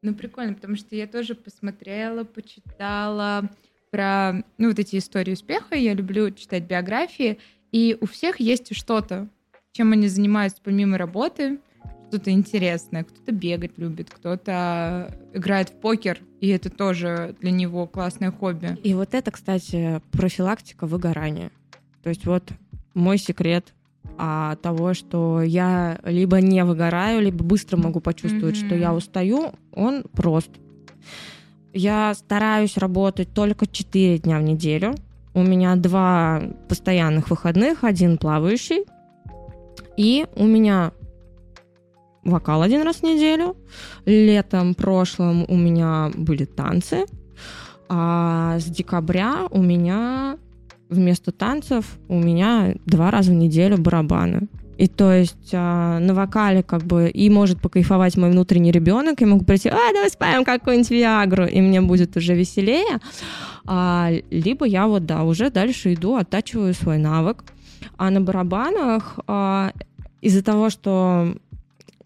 Ну, 0.00 0.14
прикольно, 0.14 0.54
потому 0.54 0.76
что 0.76 0.96
я 0.96 1.06
тоже 1.06 1.34
посмотрела, 1.34 2.24
почитала, 2.24 3.50
про 3.90 4.44
ну, 4.58 4.68
вот 4.68 4.78
эти 4.78 4.96
истории 4.96 5.32
успеха, 5.32 5.74
я 5.76 5.94
люблю 5.94 6.30
читать 6.30 6.64
биографии, 6.64 7.38
и 7.72 7.96
у 8.00 8.06
всех 8.06 8.40
есть 8.40 8.74
что-то, 8.74 9.28
чем 9.72 9.92
они 9.92 10.08
занимаются 10.08 10.60
помимо 10.62 10.98
работы, 10.98 11.58
что-то 12.08 12.30
интересное. 12.30 13.04
Кто-то 13.04 13.32
бегать 13.32 13.72
любит, 13.76 14.10
кто-то 14.10 15.14
играет 15.32 15.70
в 15.70 15.72
покер, 15.74 16.20
и 16.40 16.48
это 16.48 16.70
тоже 16.70 17.36
для 17.40 17.50
него 17.50 17.86
классное 17.86 18.30
хобби. 18.30 18.78
И 18.82 18.94
вот 18.94 19.14
это, 19.14 19.30
кстати, 19.30 20.00
профилактика 20.12 20.86
выгорания. 20.86 21.50
То 22.02 22.08
есть 22.08 22.26
вот 22.26 22.44
мой 22.94 23.18
секрет 23.18 23.74
а, 24.16 24.56
того, 24.56 24.94
что 24.94 25.42
я 25.42 25.98
либо 26.04 26.40
не 26.40 26.64
выгораю, 26.64 27.20
либо 27.20 27.44
быстро 27.44 27.76
могу 27.76 28.00
почувствовать, 28.00 28.56
mm-hmm. 28.56 28.66
что 28.66 28.74
я 28.74 28.94
устаю, 28.94 29.52
он 29.72 30.04
прост. 30.04 30.50
Я 31.76 32.14
стараюсь 32.14 32.78
работать 32.78 33.34
только 33.34 33.66
4 33.66 34.20
дня 34.20 34.38
в 34.38 34.42
неделю. 34.42 34.94
У 35.34 35.42
меня 35.42 35.76
два 35.76 36.40
постоянных 36.70 37.28
выходных, 37.28 37.84
один 37.84 38.16
плавающий. 38.16 38.86
И 39.98 40.26
у 40.36 40.46
меня 40.46 40.92
вокал 42.24 42.62
один 42.62 42.80
раз 42.80 42.96
в 42.96 43.02
неделю. 43.02 43.58
Летом 44.06 44.74
прошлым 44.74 45.44
у 45.48 45.54
меня 45.54 46.10
были 46.14 46.46
танцы. 46.46 47.04
А 47.90 48.58
с 48.58 48.64
декабря 48.64 49.46
у 49.50 49.60
меня 49.60 50.38
вместо 50.88 51.30
танцев 51.30 51.98
у 52.08 52.18
меня 52.18 52.74
два 52.86 53.10
раза 53.10 53.32
в 53.32 53.34
неделю 53.34 53.76
барабаны. 53.76 54.48
И 54.76 54.88
то 54.88 55.12
есть 55.12 55.50
а, 55.52 55.98
на 55.98 56.14
вокале 56.14 56.62
как 56.62 56.82
бы 56.84 57.08
и 57.08 57.30
может 57.30 57.60
покайфовать 57.60 58.16
мой 58.16 58.30
внутренний 58.30 58.70
ребенок, 58.70 59.22
и 59.22 59.24
могу 59.24 59.44
прийти, 59.44 59.68
а, 59.68 59.92
давай 59.92 60.10
спаем 60.10 60.44
какую-нибудь 60.44 60.90
Виагру, 60.90 61.46
и 61.46 61.60
мне 61.60 61.80
будет 61.80 62.16
уже 62.16 62.34
веселее. 62.34 62.98
А, 63.66 64.10
либо 64.30 64.66
я 64.66 64.86
вот, 64.86 65.06
да, 65.06 65.24
уже 65.24 65.50
дальше 65.50 65.94
иду, 65.94 66.16
оттачиваю 66.16 66.74
свой 66.74 66.98
навык. 66.98 67.44
А 67.96 68.10
на 68.10 68.20
барабанах 68.20 69.18
а, 69.26 69.72
из-за 70.20 70.42
того, 70.42 70.70
что 70.70 71.34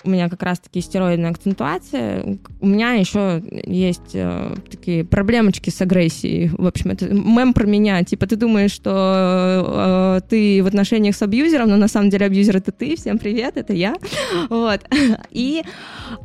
у 0.04 0.10
меня 0.10 0.28
как 0.28 0.42
раз-таки 0.42 0.80
стероидная 0.80 1.30
акцентуация. 1.30 2.38
У 2.60 2.66
меня 2.66 2.92
еще 2.92 3.42
есть 3.66 4.14
э, 4.14 4.54
такие 4.70 5.04
проблемочки 5.04 5.70
с 5.70 5.80
агрессией. 5.80 6.48
В 6.48 6.66
общем, 6.66 6.90
это 6.90 7.06
мем 7.06 7.52
про 7.52 7.66
меня. 7.66 8.02
Типа, 8.04 8.26
ты 8.26 8.36
думаешь, 8.36 8.72
что 8.72 10.20
э, 10.22 10.28
ты 10.28 10.62
в 10.62 10.66
отношениях 10.66 11.16
с 11.16 11.22
абьюзером, 11.22 11.68
но 11.68 11.76
на 11.76 11.88
самом 11.88 12.10
деле 12.10 12.26
абьюзер 12.26 12.56
это 12.56 12.72
ты. 12.72 12.96
Всем 12.96 13.18
привет, 13.18 13.56
это 13.56 13.72
я. 13.72 13.94
Вот. 14.48 14.80
И 15.30 15.62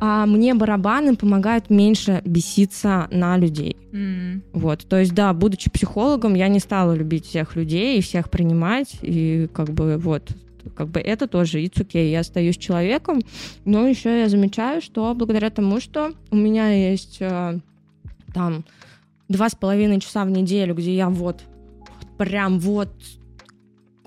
э, 0.00 0.24
мне 0.26 0.54
барабаны 0.54 1.16
помогают 1.16 1.70
меньше 1.70 2.22
беситься 2.24 3.08
на 3.10 3.36
людей. 3.36 3.76
Mm. 3.92 4.42
Вот. 4.52 4.86
То 4.88 4.98
есть, 4.98 5.14
да, 5.14 5.32
будучи 5.32 5.70
психологом, 5.70 6.34
я 6.34 6.48
не 6.48 6.60
стала 6.60 6.92
любить 6.92 7.26
всех 7.26 7.56
людей 7.56 7.98
и 7.98 8.02
всех 8.02 8.30
принимать. 8.30 8.96
И 9.02 9.48
как 9.52 9.70
бы 9.70 9.96
вот 9.98 10.30
как 10.74 10.88
бы 10.88 11.00
это 11.00 11.26
тоже 11.26 11.62
it's 11.62 11.74
okay, 11.74 12.10
я 12.10 12.20
остаюсь 12.20 12.56
человеком, 12.56 13.20
но 13.64 13.86
еще 13.86 14.20
я 14.20 14.28
замечаю, 14.28 14.80
что 14.80 15.14
благодаря 15.14 15.50
тому, 15.50 15.80
что 15.80 16.12
у 16.30 16.36
меня 16.36 16.70
есть 16.70 17.18
э, 17.20 17.58
там 18.34 18.64
два 19.28 19.48
с 19.48 19.54
половиной 19.54 20.00
часа 20.00 20.24
в 20.24 20.30
неделю, 20.30 20.74
где 20.74 20.94
я 20.94 21.08
вот 21.08 21.42
прям 22.18 22.58
вот 22.58 22.90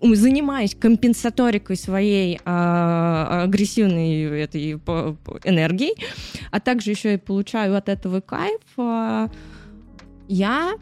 занимаюсь 0.01 0.75
компенсаторикой 0.75 1.75
своей 1.75 2.37
э, 2.37 2.39
агрессивной 2.45 4.41
этой 4.41 4.73
энергией, 5.43 5.95
а 6.51 6.59
также 6.59 6.91
еще 6.91 7.15
и 7.15 7.17
получаю 7.17 7.75
от 7.75 7.89
этого 7.89 8.21
кайф, 8.21 8.61
э, 8.77 9.27
я 10.27 10.73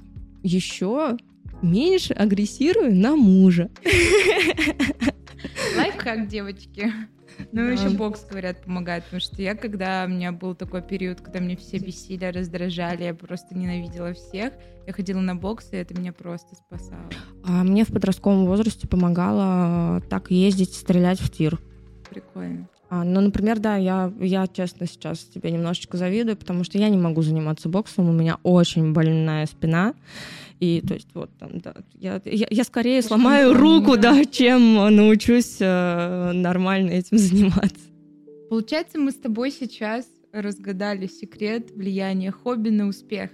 еще 0.43 1.17
меньше 1.61 2.13
агрессирую 2.13 2.95
на 2.95 3.15
мужа. 3.15 3.69
Лайфхак, 5.77 6.27
девочки. 6.27 6.91
Ну, 7.51 7.67
да. 7.67 7.71
еще 7.71 7.89
бокс, 7.89 8.25
говорят, 8.25 8.63
помогает, 8.63 9.03
потому 9.03 9.19
что 9.19 9.41
я, 9.41 9.55
когда 9.55 10.05
у 10.05 10.09
меня 10.09 10.31
был 10.31 10.55
такой 10.55 10.81
период, 10.81 11.21
когда 11.21 11.39
мне 11.39 11.55
все 11.55 11.77
бесили, 11.77 12.25
раздражали, 12.25 13.03
я 13.03 13.13
просто 13.13 13.55
ненавидела 13.55 14.13
всех, 14.13 14.53
я 14.85 14.93
ходила 14.93 15.19
на 15.19 15.35
бокс, 15.35 15.67
и 15.71 15.75
это 15.75 15.93
меня 15.93 16.13
просто 16.13 16.55
спасало. 16.55 17.09
А 17.43 17.63
мне 17.63 17.83
в 17.83 17.89
подростковом 17.89 18.45
возрасте 18.45 18.87
помогало 18.87 20.01
так 20.09 20.31
ездить, 20.31 20.73
стрелять 20.73 21.19
в 21.19 21.29
тир. 21.29 21.59
Прикольно. 22.09 22.67
А, 22.89 23.03
ну, 23.03 23.19
например, 23.19 23.59
да, 23.59 23.75
я, 23.75 24.13
я 24.19 24.47
честно 24.47 24.87
сейчас 24.87 25.19
тебе 25.19 25.51
немножечко 25.51 25.97
завидую, 25.97 26.37
потому 26.37 26.63
что 26.63 26.77
я 26.77 26.87
не 26.87 26.97
могу 26.97 27.21
заниматься 27.21 27.67
боксом, 27.67 28.09
у 28.09 28.13
меня 28.13 28.37
очень 28.43 28.93
больная 28.93 29.45
спина, 29.45 29.93
и 30.59 30.81
то 30.81 30.95
есть 30.95 31.09
вот 31.13 31.29
там, 31.37 31.59
да, 31.59 31.75
я, 31.93 32.21
я, 32.25 32.47
я 32.49 32.63
скорее 32.63 32.99
Очень 32.99 33.07
сломаю 33.07 33.53
руку, 33.53 33.95
да. 33.95 34.13
да, 34.13 34.25
чем 34.25 34.75
научусь 34.95 35.57
э, 35.59 36.31
нормально 36.33 36.91
этим 36.91 37.17
заниматься. 37.17 37.87
Получается, 38.49 38.97
мы 38.97 39.11
с 39.11 39.15
тобой 39.15 39.51
сейчас 39.51 40.07
разгадали 40.31 41.07
секрет 41.07 41.71
влияния 41.71 42.31
хобби 42.31 42.69
на 42.69 42.87
успех. 42.87 43.31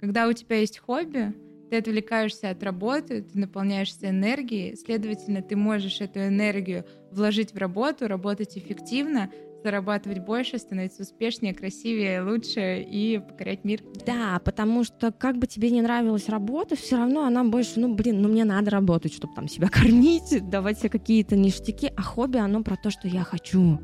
Когда 0.00 0.28
у 0.28 0.32
тебя 0.32 0.58
есть 0.58 0.78
хобби, 0.78 1.32
ты 1.70 1.78
отвлекаешься 1.78 2.50
от 2.50 2.62
работы, 2.62 3.22
ты 3.22 3.38
наполняешься 3.38 4.10
энергией, 4.10 4.76
следовательно, 4.76 5.42
ты 5.42 5.56
можешь 5.56 6.00
эту 6.00 6.20
энергию 6.20 6.84
вложить 7.10 7.54
в 7.54 7.56
работу, 7.56 8.08
работать 8.08 8.58
эффективно, 8.58 9.30
зарабатывать 9.62 10.20
больше, 10.20 10.58
становиться 10.58 11.02
успешнее, 11.02 11.54
красивее, 11.54 12.22
лучше 12.22 12.80
и 12.80 13.18
покорять 13.18 13.64
мир. 13.64 13.82
Да, 14.06 14.40
потому 14.44 14.84
что 14.84 15.12
как 15.12 15.38
бы 15.38 15.46
тебе 15.46 15.70
не 15.70 15.82
нравилась 15.82 16.28
работа, 16.28 16.76
все 16.76 16.96
равно 16.96 17.24
она 17.24 17.44
больше, 17.44 17.80
ну, 17.80 17.94
блин, 17.94 18.20
ну 18.22 18.28
мне 18.28 18.44
надо 18.44 18.70
работать, 18.70 19.12
чтобы 19.12 19.34
там 19.34 19.48
себя 19.48 19.68
кормить, 19.72 20.48
давать 20.48 20.78
себе 20.78 20.88
какие-то 20.88 21.36
ништяки, 21.36 21.92
а 21.96 22.02
хобби, 22.02 22.38
оно 22.38 22.62
про 22.62 22.76
то, 22.76 22.90
что 22.90 23.08
я 23.08 23.22
хочу. 23.22 23.80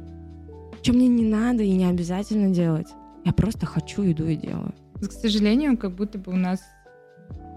Что 0.82 0.92
мне 0.92 1.08
не 1.08 1.24
надо 1.24 1.62
и 1.62 1.70
не 1.72 1.86
обязательно 1.86 2.52
делать. 2.54 2.88
Я 3.24 3.32
просто 3.32 3.66
хочу, 3.66 4.04
иду 4.10 4.26
и 4.26 4.36
делаю. 4.36 4.74
К 5.00 5.12
сожалению, 5.12 5.76
как 5.76 5.94
будто 5.94 6.18
бы 6.18 6.32
у 6.32 6.36
нас, 6.36 6.60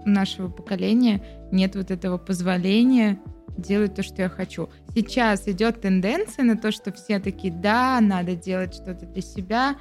у 0.04 0.08
нашего 0.08 0.48
поколения 0.48 1.24
нет 1.50 1.76
вот 1.76 1.90
этого 1.90 2.18
позволения 2.18 3.20
делать 3.56 3.94
то, 3.94 4.02
что 4.02 4.22
я 4.22 4.28
хочу. 4.28 4.68
Сейчас 4.94 5.46
идет 5.48 5.80
тенденция 5.80 6.44
на 6.44 6.56
то, 6.56 6.72
что 6.72 6.92
все 6.92 7.18
такие, 7.18 7.52
да, 7.52 8.00
надо 8.00 8.34
делать 8.34 8.74
что-то 8.74 9.06
для 9.06 9.22
себя, 9.22 9.76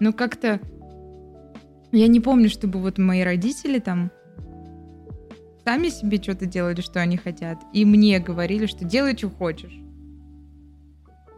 но 0.00 0.12
как-то 0.12 0.60
я 1.92 2.08
не 2.08 2.20
помню, 2.20 2.48
чтобы 2.48 2.80
вот 2.80 2.98
мои 2.98 3.22
родители 3.22 3.78
там 3.78 4.10
сами 5.64 5.88
себе 5.88 6.22
что-то 6.22 6.46
делали, 6.46 6.80
что 6.80 7.00
они 7.00 7.16
хотят, 7.16 7.58
и 7.72 7.84
мне 7.84 8.18
говорили, 8.18 8.66
что 8.66 8.84
делай, 8.84 9.16
что 9.16 9.30
хочешь. 9.30 9.85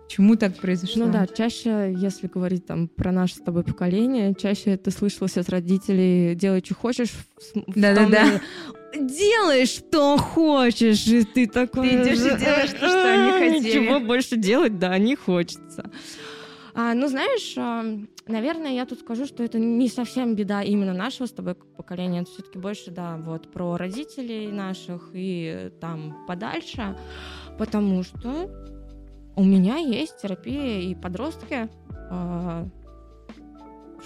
Почему 0.09 0.37
так 0.37 0.57
произошло? 0.57 1.05
Ну 1.05 1.13
да, 1.13 1.27
чаще, 1.27 1.95
если 1.95 2.29
говорить 2.29 2.65
там 2.65 2.89
про 2.89 3.13
наше 3.13 3.35
с 3.35 3.41
тобой 3.41 3.63
поколение, 3.63 4.35
чаще 4.35 4.71
это 4.71 4.91
слышалось 4.91 5.37
от 5.37 5.51
родителей 5.51 6.35
«делай, 6.35 6.63
что 6.65 6.75
хочешь». 6.75 7.11
Да-да-да. 7.67 8.41
Делай, 8.95 9.67
что 9.67 10.17
хочешь, 10.17 11.07
и 11.09 11.25
ты 11.25 11.47
такой... 11.47 11.91
Ты 11.91 11.97
идешь 11.97 12.21
и 12.21 12.39
делаешь 12.39 12.71
то, 12.71 12.89
что 12.89 13.13
они 13.13 13.33
хотели. 13.61 13.71
Чего 13.71 14.01
больше 14.01 14.37
делать, 14.37 14.79
да, 14.79 14.97
не 14.97 15.15
хочется. 15.15 15.91
А, 16.75 16.95
ну, 16.95 17.07
знаешь, 17.09 17.53
а, 17.59 17.85
наверное, 18.27 18.73
я 18.73 18.87
тут 18.87 19.01
скажу, 19.01 19.27
что 19.27 19.43
это 19.43 19.59
не 19.59 19.89
совсем 19.89 20.35
беда 20.35 20.63
именно 20.63 20.95
нашего 20.95 21.27
с 21.27 21.33
тобой 21.33 21.55
поколения. 21.55 22.23
Это 22.23 22.31
все-таки 22.31 22.59
больше, 22.59 22.91
да, 22.91 23.19
вот 23.19 23.53
про 23.53 23.77
родителей 23.77 24.51
наших 24.51 25.11
и 25.13 25.71
там 25.83 26.25
подальше. 26.27 26.97
Потому 27.59 28.05
что 28.05 28.49
у 29.39 29.45
меня 29.45 29.76
есть 29.76 30.20
терапия 30.20 30.80
и 30.80 30.97
подростки 30.97 31.68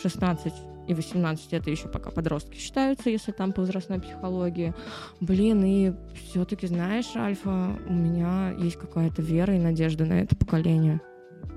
16 0.02 0.04
а, 0.04 0.86
и 0.86 0.94
18 0.94 1.52
это 1.54 1.70
еще 1.70 1.88
пока 1.88 2.10
подростки 2.10 2.58
считаются, 2.58 3.08
если 3.08 3.32
там 3.32 3.52
по 3.52 3.62
возрастной 3.62 3.98
психологии. 3.98 4.74
Блин, 5.20 5.64
и 5.64 5.92
все-таки, 6.14 6.66
знаешь, 6.66 7.16
Альфа, 7.16 7.78
у 7.88 7.92
меня 7.92 8.54
есть 8.58 8.76
какая-то 8.76 9.22
вера 9.22 9.56
и 9.56 9.58
надежда 9.58 10.04
на 10.04 10.20
это 10.20 10.36
поколение. 10.36 11.00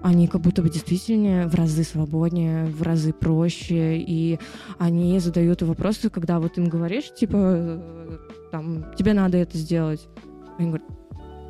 Они 0.01 0.28
как 0.28 0.41
будто 0.41 0.61
бы 0.61 0.69
действительно 0.69 1.49
в 1.49 1.55
разы 1.55 1.84
свободнее, 1.84 2.67
в 2.67 2.82
разы 2.82 3.11
проще, 3.11 3.97
и 3.97 4.39
они 4.78 5.19
задают 5.19 5.63
вопросы, 5.63 6.09
когда 6.09 6.39
вот 6.39 6.57
им 6.57 6.69
говоришь, 6.69 7.13
типа, 7.13 7.36
э, 7.36 8.17
там, 8.51 8.93
тебе 8.95 9.13
надо 9.13 9.38
это 9.38 9.57
сделать. 9.57 10.07
Они 10.57 10.67
говорят, 10.69 10.88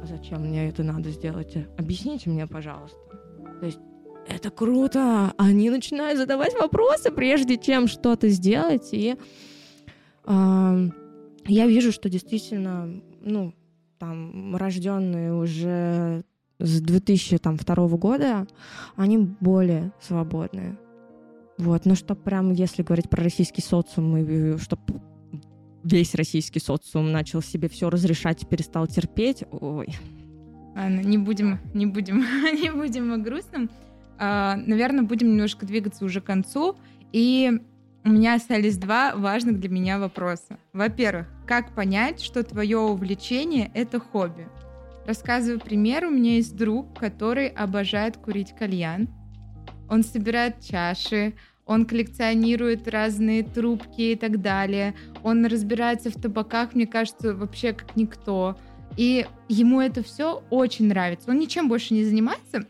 зачем 0.06 0.42
мне 0.42 0.70
это 0.70 0.84
надо 0.84 1.10
сделать? 1.10 1.56
Объясните 1.78 2.30
мне, 2.30 2.48
пожалуйста. 2.48 2.98
То 3.60 3.66
есть 3.66 3.80
это 4.28 4.50
круто. 4.50 5.34
Они 5.38 5.70
начинают 5.70 6.18
задавать 6.18 6.54
вопросы, 6.54 7.12
прежде 7.12 7.58
чем 7.58 7.88
что-то 7.88 8.30
сделать. 8.30 8.90
И 8.92 9.16
э, 10.26 10.90
я 11.48 11.68
вижу, 11.68 11.92
что 11.92 12.10
действительно, 12.10 13.02
ну, 13.22 13.54
там, 14.00 14.56
рожденные 14.56 15.34
уже 15.34 16.24
с 16.60 16.82
2002 16.82 17.88
года, 17.98 18.48
они 18.96 19.18
более 19.18 19.92
свободные. 20.02 20.78
Вот, 21.58 21.86
но 21.86 21.96
что 21.96 22.16
прям, 22.16 22.52
если 22.52 22.84
говорить 22.84 23.10
про 23.10 23.24
российский 23.24 23.62
социум, 23.62 24.18
и 24.18 24.58
чтобы 24.58 25.02
весь 25.86 26.16
российский 26.16 26.60
социум 26.60 27.12
начал 27.12 27.42
себе 27.42 27.70
все 27.70 27.90
разрешать 27.90 28.48
перестал 28.48 28.88
терпеть, 28.88 29.44
ой. 29.52 29.88
Ладно, 30.76 31.00
не 31.00 31.18
будем, 31.18 31.60
не 31.74 31.86
будем, 31.86 32.20
не 32.62 32.72
будем 32.72 33.14
о 33.14 33.18
грустном. 33.18 33.70
А, 34.18 34.56
наверное, 34.58 35.04
будем 35.04 35.30
немножко 35.30 35.66
двигаться 35.66 36.04
уже 36.04 36.22
к 36.22 36.26
концу. 36.26 36.76
И 37.12 37.52
у 38.04 38.10
меня 38.10 38.36
остались 38.36 38.78
два 38.78 39.16
важных 39.16 39.60
для 39.60 39.70
меня 39.70 40.00
вопроса. 40.00 40.58
Во-первых, 40.74 41.28
как 41.48 41.74
понять, 41.74 42.22
что 42.22 42.44
твое 42.44 42.78
увлечение— 42.78 43.72
это 43.74 44.00
хобби? 44.00 44.48
Рассказываю 45.06 45.60
пример. 45.60 46.06
У 46.06 46.10
меня 46.10 46.36
есть 46.36 46.56
друг, 46.56 46.98
который 46.98 47.48
обожает 47.48 48.18
курить 48.18 48.54
кальян. 48.58 49.08
Он 49.88 50.04
собирает 50.04 50.62
чаши, 50.62 51.36
он 51.66 51.86
коллекционирует 51.86 52.88
разные 52.88 53.44
трубки 53.44 54.02
и 54.02 54.16
так 54.16 54.42
далее. 54.42 54.96
Он 55.24 55.46
разбирается 55.46 56.10
в 56.10 56.14
табаках, 56.14 56.76
мне 56.76 56.86
кажется, 56.86 57.34
вообще 57.34 57.74
как 57.74 57.96
никто. 57.96 58.58
И 58.98 59.26
ему 59.50 59.82
это 59.82 60.04
все 60.04 60.44
очень 60.50 60.88
нравится. 60.88 61.32
Он 61.32 61.40
ничем 61.40 61.68
больше 61.68 61.94
не 61.94 62.06
занимается, 62.06 62.66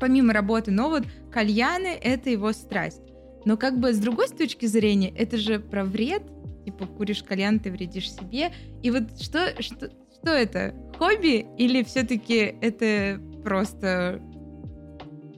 помимо 0.00 0.32
работы, 0.32 0.70
но 0.70 0.90
вот 0.90 1.04
кальяны— 1.30 1.96
это 2.02 2.30
его 2.30 2.52
страсть. 2.52 3.02
Но 3.44 3.56
как 3.56 3.78
бы 3.78 3.92
с 3.92 3.98
другой 3.98 4.28
точки 4.28 4.66
зрения, 4.66 5.10
это 5.10 5.36
же 5.36 5.60
про 5.60 5.84
вред, 5.84 6.22
типа 6.64 6.86
куришь 6.86 7.22
кальян, 7.22 7.60
ты 7.60 7.70
вредишь 7.70 8.12
себе. 8.12 8.52
И 8.82 8.90
вот 8.90 9.20
что, 9.20 9.54
что, 9.62 9.90
что 10.14 10.30
это? 10.30 10.74
Хобби 10.98 11.46
или 11.58 11.82
все-таки 11.82 12.56
это 12.60 13.20
просто 13.44 14.20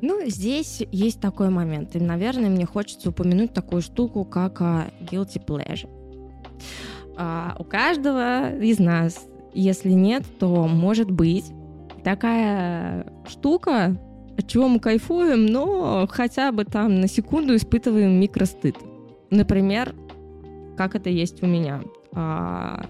ну, 0.00 0.26
здесь 0.26 0.82
есть 0.92 1.20
такой 1.20 1.50
момент. 1.50 1.96
И, 1.96 2.00
наверное, 2.00 2.50
мне 2.50 2.66
хочется 2.66 3.10
упомянуть 3.10 3.52
такую 3.52 3.82
штуку, 3.82 4.24
как 4.24 4.60
uh, 4.60 4.92
guilty 5.00 5.44
pleasure. 5.44 5.88
Uh, 7.16 7.54
у 7.58 7.64
каждого 7.64 8.56
из 8.58 8.78
нас, 8.78 9.26
если 9.54 9.90
нет, 9.90 10.24
то 10.38 10.66
может 10.66 11.10
быть 11.10 11.46
такая 12.04 13.12
штука, 13.26 13.96
от 14.38 14.46
чего 14.46 14.68
мы 14.68 14.80
кайфуем, 14.80 15.46
но 15.46 16.06
хотя 16.10 16.52
бы 16.52 16.64
там 16.64 17.00
на 17.00 17.08
секунду 17.08 17.56
испытываем 17.56 18.20
микростыд. 18.20 18.76
Например, 19.30 19.94
как 20.76 20.94
это 20.94 21.10
есть 21.10 21.42
у 21.42 21.46
меня. 21.46 21.82
А, 22.12 22.86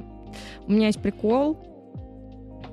у 0.67 0.73
меня 0.73 0.89
есть 0.89 1.01
прикол. 1.01 1.57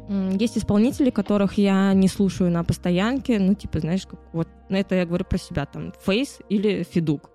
Есть 0.09 0.57
исполнители, 0.57 1.09
которых 1.09 1.57
я 1.57 1.93
не 1.93 2.07
слушаю 2.07 2.51
на 2.51 2.63
постоянке, 2.63 3.39
ну, 3.39 3.55
типа, 3.55 3.79
знаешь, 3.79 4.05
как 4.05 4.19
вот, 4.33 4.47
на 4.69 4.77
это 4.77 4.95
я 4.95 5.05
говорю 5.05 5.25
про 5.25 5.37
себя, 5.37 5.65
там, 5.65 5.93
Фейс 6.05 6.39
или 6.49 6.83
Федук. 6.83 7.29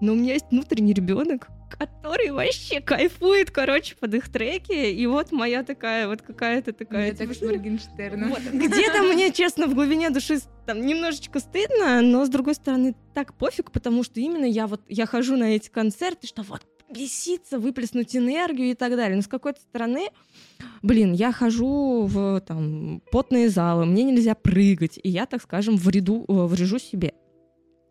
Но 0.00 0.12
у 0.12 0.16
меня 0.16 0.34
есть 0.34 0.46
внутренний 0.50 0.92
ребенок, 0.92 1.48
который 1.70 2.30
вообще 2.30 2.80
кайфует, 2.80 3.50
короче, 3.50 3.96
под 3.96 4.14
их 4.14 4.30
треки. 4.30 4.90
И 4.90 5.06
вот 5.06 5.32
моя 5.32 5.62
такая, 5.62 6.06
вот 6.06 6.22
какая-то 6.22 6.72
такая... 6.72 7.12
Это 7.12 7.26
типа, 7.26 7.46
Моргенштерна. 7.46 8.28
Вот. 8.28 8.40
Где-то 8.52 9.02
мне, 9.02 9.32
честно, 9.32 9.66
в 9.66 9.74
глубине 9.74 10.10
души 10.10 10.38
там 10.66 10.84
немножечко 10.84 11.40
стыдно, 11.40 12.02
но, 12.02 12.24
с 12.24 12.28
другой 12.28 12.54
стороны, 12.54 12.94
так 13.14 13.34
пофиг, 13.34 13.70
потому 13.72 14.02
что 14.04 14.20
именно 14.20 14.44
я 14.44 14.66
вот, 14.66 14.82
я 14.88 15.06
хожу 15.06 15.36
на 15.36 15.56
эти 15.56 15.68
концерты, 15.68 16.26
что 16.26 16.42
вот 16.42 16.62
беситься, 16.92 17.58
выплеснуть 17.58 18.16
энергию 18.16 18.70
и 18.70 18.74
так 18.74 18.96
далее. 18.96 19.16
Но 19.16 19.22
с 19.22 19.28
какой-то 19.28 19.60
стороны, 19.60 20.08
блин, 20.82 21.12
я 21.12 21.32
хожу 21.32 22.06
в 22.06 22.40
там 22.40 23.02
потные 23.10 23.48
залы, 23.48 23.86
мне 23.86 24.04
нельзя 24.04 24.34
прыгать, 24.34 24.98
и 25.02 25.08
я, 25.08 25.26
так 25.26 25.42
скажем, 25.42 25.76
вреду, 25.76 26.24
э, 26.28 26.32
врежу 26.32 26.78
себе. 26.78 27.14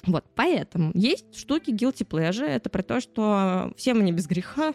Вот, 0.05 0.23
поэтому 0.35 0.91
есть 0.93 1.35
штуки 1.35 1.71
guilty 1.71 2.07
pleasure, 2.07 2.45
это 2.45 2.69
про 2.69 2.83
то, 2.83 3.01
что 3.01 3.73
все 3.75 3.93
мы 3.93 4.03
не 4.03 4.11
без 4.11 4.27
греха, 4.27 4.73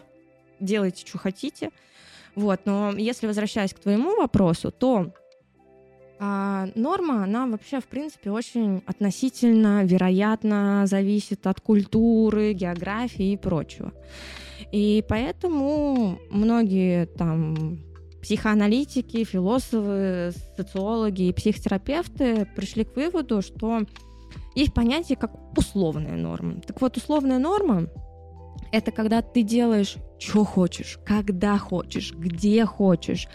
делайте, 0.59 1.05
что 1.07 1.17
хотите. 1.17 1.71
Вот, 2.35 2.61
но 2.65 2.91
если 2.97 3.27
возвращаясь 3.27 3.73
к 3.73 3.79
твоему 3.79 4.15
вопросу, 4.15 4.71
то 4.71 5.13
а, 6.23 6.67
норма, 6.75 7.23
она 7.23 7.47
вообще, 7.47 7.79
в 7.79 7.85
принципе, 7.85 8.29
очень 8.29 8.83
относительно, 8.85 9.83
вероятно, 9.83 10.83
зависит 10.85 11.47
от 11.47 11.59
культуры, 11.61 12.53
географии 12.53 13.31
и 13.31 13.37
прочего. 13.37 13.91
И 14.71 15.03
поэтому 15.09 16.19
многие 16.29 17.07
там 17.07 17.79
психоаналитики, 18.21 19.23
философы, 19.23 20.31
социологи 20.55 21.23
и 21.23 21.33
психотерапевты 21.33 22.47
пришли 22.55 22.83
к 22.83 22.95
выводу, 22.95 23.41
что 23.41 23.81
есть 24.53 24.75
понятие 24.75 25.17
как 25.17 25.31
условная 25.57 26.17
норма. 26.17 26.61
Так 26.61 26.81
вот, 26.81 26.97
условная 26.97 27.39
норма— 27.39 27.87
это 28.71 28.91
когда 28.91 29.23
ты 29.23 29.41
делаешь, 29.41 29.95
что 30.19 30.43
хочешь, 30.43 30.99
когда 31.03 31.57
хочешь, 31.57 32.13
где 32.13 32.63
хочешь, 32.63 33.27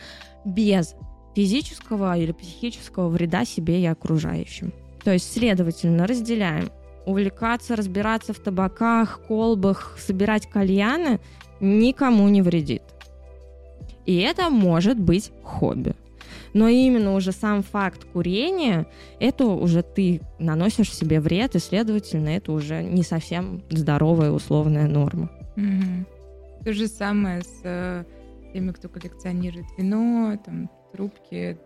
без 0.45 0.95
физического 1.37 2.17
или 2.17 2.33
психического 2.33 3.09
вреда 3.09 3.45
себе 3.45 3.83
и 3.83 3.87
окружающим. 3.87 4.73
То 5.05 5.13
есть, 5.13 5.35
следовательно, 5.35 6.07
разделяем. 6.07 6.71
Увлекаться, 7.05 7.77
разбираться 7.77 8.33
в 8.33 8.39
табаках, 8.39 9.21
колбах, 9.29 9.99
собирать 10.01 10.49
кальяны 10.49 11.21
никому 11.61 12.29
не 12.29 12.43
вредит. 12.43 12.83
И 14.07 14.17
это 14.17 14.51
может 14.51 14.99
быть 14.99 15.31
хобби. 15.43 15.95
Но 16.55 16.69
именно 16.69 17.15
уже 17.15 17.33
сам 17.33 17.63
факт 17.63 18.05
курения, 18.13 18.87
это 19.21 19.45
уже 19.47 19.83
ты 19.83 20.23
наносишь 20.39 20.95
себе 20.95 21.21
вред, 21.21 21.55
и, 21.55 21.59
следовательно, 21.59 22.31
это 22.31 22.53
уже 22.53 22.83
не 22.83 23.03
совсем 23.03 23.63
здоровая 23.71 24.31
условная 24.31 24.89
норма. 24.89 25.31
Угу. 25.57 26.65
То 26.65 26.73
же 26.73 26.89
самое 26.89 27.43
с 27.43 27.61
э, 27.63 28.05
теми, 28.53 28.73
кто 28.73 28.89
коллекционирует 28.89 29.67
вино, 29.77 30.39
там, 30.45 30.71
трубки, 30.97 31.59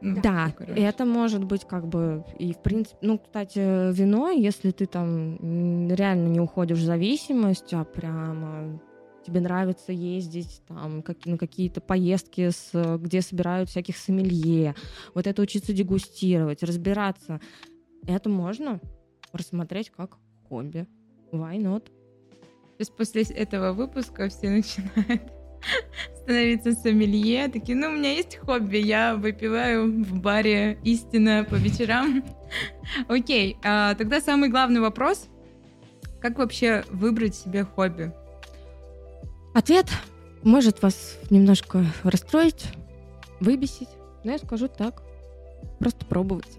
ну, 0.00 0.20
да, 0.22 0.52
короче. 0.56 0.80
это 0.80 1.04
может 1.04 1.42
быть 1.42 1.66
как 1.66 1.88
бы 1.88 2.24
и 2.38 2.52
в 2.52 2.62
принципе, 2.62 2.98
ну, 3.02 3.18
кстати, 3.18 3.92
вино, 3.92 4.30
если 4.30 4.70
ты 4.70 4.86
там 4.86 5.88
реально 5.88 6.28
не 6.28 6.40
уходишь 6.40 6.78
в 6.78 6.84
зависимость, 6.84 7.74
а 7.74 7.84
прямо 7.84 8.80
тебе 9.26 9.40
нравится 9.40 9.92
ездить 9.92 10.62
там 10.68 11.02
как, 11.02 11.26
на 11.26 11.36
какие-то 11.36 11.80
поездки, 11.80 12.50
с, 12.50 12.98
где 12.98 13.20
собирают 13.20 13.70
всяких 13.70 13.96
сомелье, 13.96 14.76
вот 15.14 15.26
это 15.26 15.42
учиться 15.42 15.72
дегустировать, 15.72 16.62
разбираться, 16.62 17.40
это 18.06 18.28
можно 18.30 18.80
рассмотреть 19.32 19.90
как 19.90 20.16
хобби. 20.48 20.86
Why 21.32 21.58
not? 21.58 21.86
То 21.86 22.82
есть 22.82 22.96
после 22.96 23.22
этого 23.22 23.72
выпуска 23.72 24.28
все 24.28 24.48
начинают 24.48 25.37
становиться 26.22 26.72
сомелье, 26.72 27.48
такие, 27.48 27.76
ну, 27.76 27.88
у 27.88 27.92
меня 27.92 28.12
есть 28.12 28.36
хобби, 28.36 28.78
я 28.78 29.16
выпиваю 29.16 29.86
в 30.04 30.20
баре 30.20 30.78
истина 30.84 31.46
по 31.48 31.54
вечерам. 31.54 32.24
Окей, 33.08 33.56
а, 33.64 33.94
тогда 33.94 34.20
самый 34.20 34.48
главный 34.48 34.80
вопрос, 34.80 35.28
как 36.20 36.38
вообще 36.38 36.84
выбрать 36.90 37.34
себе 37.34 37.64
хобби? 37.64 38.12
Ответ 39.54 39.86
может 40.42 40.82
вас 40.82 41.18
немножко 41.30 41.84
расстроить, 42.02 42.66
выбесить, 43.40 43.88
но 44.24 44.32
я 44.32 44.38
скажу 44.38 44.68
так. 44.68 45.02
Просто 45.78 46.04
пробовать. 46.06 46.58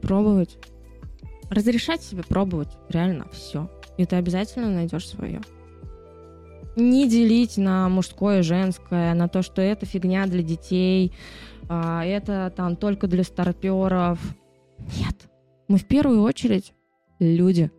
Пробовать. 0.00 0.56
Разрешать 1.50 2.02
себе 2.02 2.22
пробовать 2.22 2.68
реально 2.88 3.28
все. 3.32 3.70
И 3.96 4.04
ты 4.04 4.16
обязательно 4.16 4.70
найдешь 4.70 5.08
свое. 5.08 5.40
Не 6.78 7.08
делить 7.08 7.56
на 7.56 7.88
мужское, 7.88 8.42
женское, 8.42 9.12
на 9.14 9.28
то, 9.28 9.42
что 9.42 9.60
это 9.60 9.84
фигня 9.84 10.26
для 10.26 10.44
детей. 10.44 11.12
а, 11.68 12.04
это 12.04 12.52
там 12.56 12.76
только 12.76 13.08
для 13.08 13.24
старперов. 13.24 14.20
Нет. 14.78 15.28
Мы 15.66 15.78
в 15.78 15.84
первую 15.86 16.22
очередь 16.22 16.72
люди. 17.18 17.72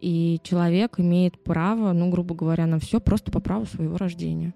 И 0.00 0.40
человек 0.42 0.98
имеет 0.98 1.44
право, 1.44 1.92
ну, 1.92 2.10
грубо 2.10 2.34
говоря, 2.34 2.64
на 2.66 2.78
все 2.78 3.00
просто 3.00 3.30
по 3.30 3.38
праву 3.38 3.66
своего 3.66 3.98
рождения. 3.98 4.54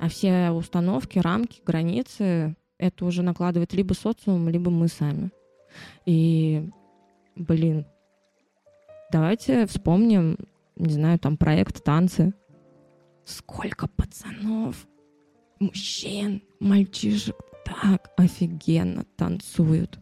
А 0.00 0.08
все 0.08 0.50
установки, 0.50 1.20
рамки, 1.20 1.62
границы 1.64 2.56
это 2.76 3.04
уже 3.04 3.22
накладывает 3.22 3.72
либо 3.72 3.92
социум, 3.92 4.48
либо 4.48 4.70
мы 4.70 4.88
сами. 4.88 5.30
И, 6.06 6.68
блин, 7.36 7.86
давайте 9.12 9.66
вспомним, 9.66 10.36
не 10.80 10.94
знаю, 10.94 11.18
там 11.18 11.36
проект 11.36 11.82
танцы. 11.84 12.34
Сколько 13.24 13.86
пацанов, 13.86 14.88
мужчин, 15.60 16.42
мальчишек 16.58 17.36
так 17.64 18.10
офигенно 18.16 19.04
танцуют. 19.16 20.00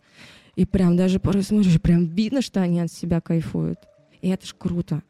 И 0.56 0.64
прям 0.64 0.96
даже 0.96 1.20
порой 1.20 1.42
смотришь, 1.42 1.80
прям 1.80 2.06
видно, 2.06 2.42
что 2.42 2.60
они 2.60 2.80
от 2.80 2.90
себя 2.90 3.20
кайфуют. 3.20 3.78
И 4.22 4.28
это 4.28 4.46
ж 4.46 4.54
круто. 4.56 5.02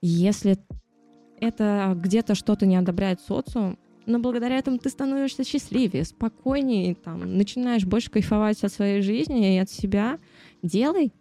Если 0.00 0.56
это 1.40 1.94
где-то 1.96 2.34
что-то 2.34 2.66
не 2.66 2.76
одобряет 2.76 3.20
социум, 3.20 3.78
но 4.06 4.18
благодаря 4.18 4.58
этому 4.58 4.78
ты 4.78 4.88
становишься 4.88 5.44
счастливее, 5.44 6.04
спокойнее, 6.04 6.94
там, 6.94 7.36
начинаешь 7.36 7.84
больше 7.84 8.10
кайфовать 8.10 8.62
от 8.64 8.72
своей 8.72 9.02
жизни 9.02 9.56
и 9.56 9.58
от 9.58 9.70
себя. 9.70 10.18
Делай. 10.62 11.12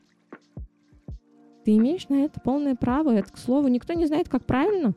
Ты 1.66 1.76
имеешь 1.78 2.08
на 2.10 2.24
это 2.24 2.40
полное 2.40 2.76
право. 2.76 3.12
Это, 3.12 3.32
к 3.32 3.38
слову, 3.38 3.68
никто 3.68 3.94
не 3.94 4.06
знает, 4.06 4.30
как 4.30 4.46
правильно. 4.46 4.94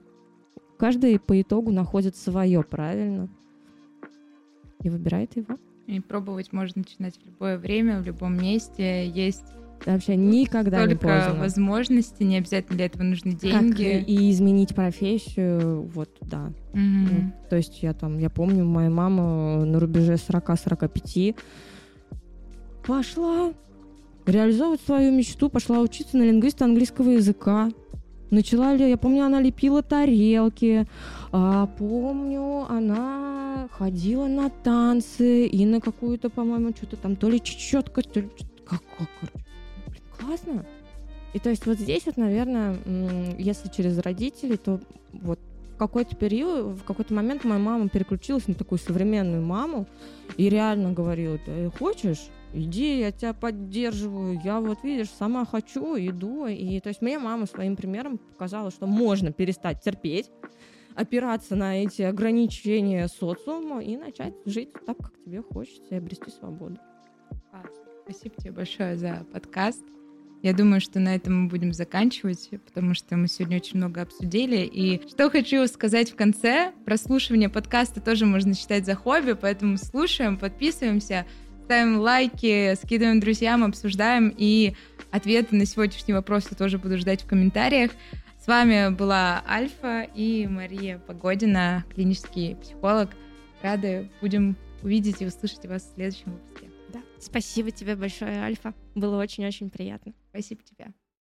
Каждый 0.79 1.19
по 1.19 1.41
итогу 1.41 1.71
находит 1.71 2.17
свое 2.17 2.63
правильно 2.63 3.29
и 4.83 4.91
выбирает 4.91 5.37
его. 5.37 5.57
И 5.87 6.01
пробовать 6.01 6.53
можно 6.53 6.81
начинать 6.81 7.19
в 7.19 7.27
любое 7.27 7.59
время, 7.59 8.01
в 8.01 8.07
любом 8.07 8.37
месте. 8.37 9.07
Есть 9.09 9.45
вообще 9.85 10.17
никогда 10.17 10.79
Только 10.79 10.91
не 10.91 10.97
поздно. 10.97 11.41
возможности, 11.41 12.23
не 12.23 12.37
обязательно 12.39 12.77
для 12.77 12.87
этого 12.87 13.03
нужны 13.03 13.33
деньги. 13.33 13.99
Как 13.99 14.09
и 14.09 14.31
изменить 14.31 14.75
профессию, 14.75 15.83
вот, 15.95 16.11
да. 16.21 16.53
Угу. 16.73 16.81
Ну, 16.81 17.33
то 17.51 17.57
есть 17.57 17.83
я 17.83 17.93
там, 17.93 18.19
я 18.19 18.31
помню, 18.31 18.65
моя 18.65 18.91
мама 18.91 19.65
на 19.65 19.81
рубеже 19.81 20.15
40-45 20.15 21.37
пошла 22.87 23.53
реализовывать 24.27 24.81
свою 24.81 25.13
мечту, 25.13 25.49
пошла 25.49 25.81
учиться 25.81 26.17
на 26.17 26.23
лингвиста 26.23 26.65
английского 26.65 27.11
языка. 27.11 27.71
Начала 28.31 28.73
я 28.73 28.97
помню, 28.97 29.25
она 29.25 29.41
лепила 29.43 29.83
тарелки, 29.83 30.87
а, 31.33 31.67
помню, 31.67 32.65
она 32.69 33.69
ходила 33.73 34.27
на 34.27 34.49
танцы 34.49 35.47
и 35.47 35.67
на 35.67 35.81
какую-то, 35.81 36.31
по-моему, 36.31 36.71
что-то 36.75 36.97
там, 36.97 37.17
то 37.17 37.29
ли 37.29 37.43
чечетка, 37.43 38.03
то 38.03 38.21
ли 38.21 38.31
как, 38.65 38.83
как, 38.99 39.09
блин, 39.87 40.03
классно. 40.19 40.65
И 41.35 41.39
то 41.39 41.51
есть 41.51 41.67
вот 41.67 41.79
здесь 41.79 42.07
вот, 42.07 42.17
наверное, 42.17 42.77
если 43.39 43.69
через 43.69 43.99
родителей, 43.99 44.57
то 44.57 44.81
вот 45.13 45.39
в 45.75 45.77
какой-то 45.77 46.15
период, 46.17 46.79
в 46.79 46.85
какой-то 46.85 47.13
момент 47.13 47.45
моя 47.45 47.59
мама 47.59 47.89
переключилась 47.89 48.47
на 48.47 48.55
такую 48.55 48.79
современную 48.79 49.43
маму 49.43 49.87
и 50.37 50.49
реально 50.49 50.93
говорила, 50.93 51.39
ты 51.39 51.71
хочешь, 51.79 52.29
иди, 52.53 53.01
я 53.01 53.13
тебя 53.13 53.35
поддерживаю, 53.35 54.41
я 54.43 54.61
вот, 54.61 54.83
видишь, 54.83 55.11
сама 55.11 55.45
хочу, 55.45 55.97
иду. 55.97 56.47
И 56.47 56.81
то 56.81 56.89
есть 56.89 57.03
мне 57.03 57.19
мама 57.19 57.47
своим 57.47 57.77
примером 57.77 58.19
показала, 58.19 58.71
что 58.71 58.87
можно 58.87 59.33
перестать 59.33 59.83
терпеть, 59.83 60.31
опираться 60.95 61.57
на 61.57 61.83
эти 61.83 62.03
ограничения 62.03 63.09
социума 63.09 63.83
и 63.83 63.97
начать 63.97 64.35
жить 64.45 64.73
так, 64.87 64.97
как 64.99 65.13
тебе 65.25 65.43
хочется, 65.43 65.95
и 65.95 65.97
обрести 65.97 66.31
свободу. 66.31 66.79
Спасибо 68.05 68.35
тебе 68.37 68.53
большое 68.53 68.97
за 68.97 69.25
подкаст. 69.33 69.85
Я 70.43 70.53
думаю, 70.53 70.81
что 70.81 70.99
на 70.99 71.15
этом 71.15 71.45
мы 71.45 71.49
будем 71.49 71.73
заканчивать, 71.73 72.51
потому 72.67 72.95
что 72.95 73.17
мы 73.17 73.29
сегодня 73.29 73.59
очень 73.59 73.77
много 73.77 74.03
обсудили. 74.03 74.57
И 74.57 75.01
что 75.09 75.31
хочу 75.31 75.65
сказать 75.69 76.11
в 76.11 76.17
конце, 76.17 76.73
прослушивание 76.85 77.49
подкаста 77.49 78.01
тоже 78.01 78.27
можно 78.27 78.53
считать 78.55 78.85
за 78.85 78.97
хобби, 78.97 79.35
поэтому 79.35 79.77
слушаем, 79.79 80.37
подписываемся, 80.37 81.27
ставим 81.65 81.99
лайки, 82.01 82.75
скидываем 82.75 83.21
друзьям, 83.21 83.65
обсуждаем, 83.65 84.35
и 84.37 84.75
ответы 85.11 85.57
на 85.57 85.67
сегодняшние 85.67 86.17
вопросы 86.17 86.55
тоже 86.55 86.79
буду 86.79 86.99
ждать 86.99 87.23
в 87.23 87.27
комментариях. 87.27 87.93
С 88.41 88.47
вами 88.47 88.93
была 88.93 89.45
Альфа 89.49 90.03
и 90.15 90.47
Мария 90.49 90.99
Погодина, 90.99 91.85
клинический 91.95 92.57
психолог. 92.57 93.11
Рады 93.63 94.11
будем 94.21 94.57
увидеть 94.83 95.23
и 95.23 95.27
услышать 95.27 95.65
вас 95.67 95.83
в 95.83 95.95
следующем 95.95 96.33
выпуске. 96.33 96.71
Да. 96.93 97.01
Спасибо 97.21 97.71
тебе 97.71 97.95
большое, 97.95 98.43
Альфа. 98.43 98.75
Было 98.97 99.21
очень-очень 99.21 99.71
приятно. 99.71 100.13
Спасибо 100.31 100.63
тебе. 100.63 100.93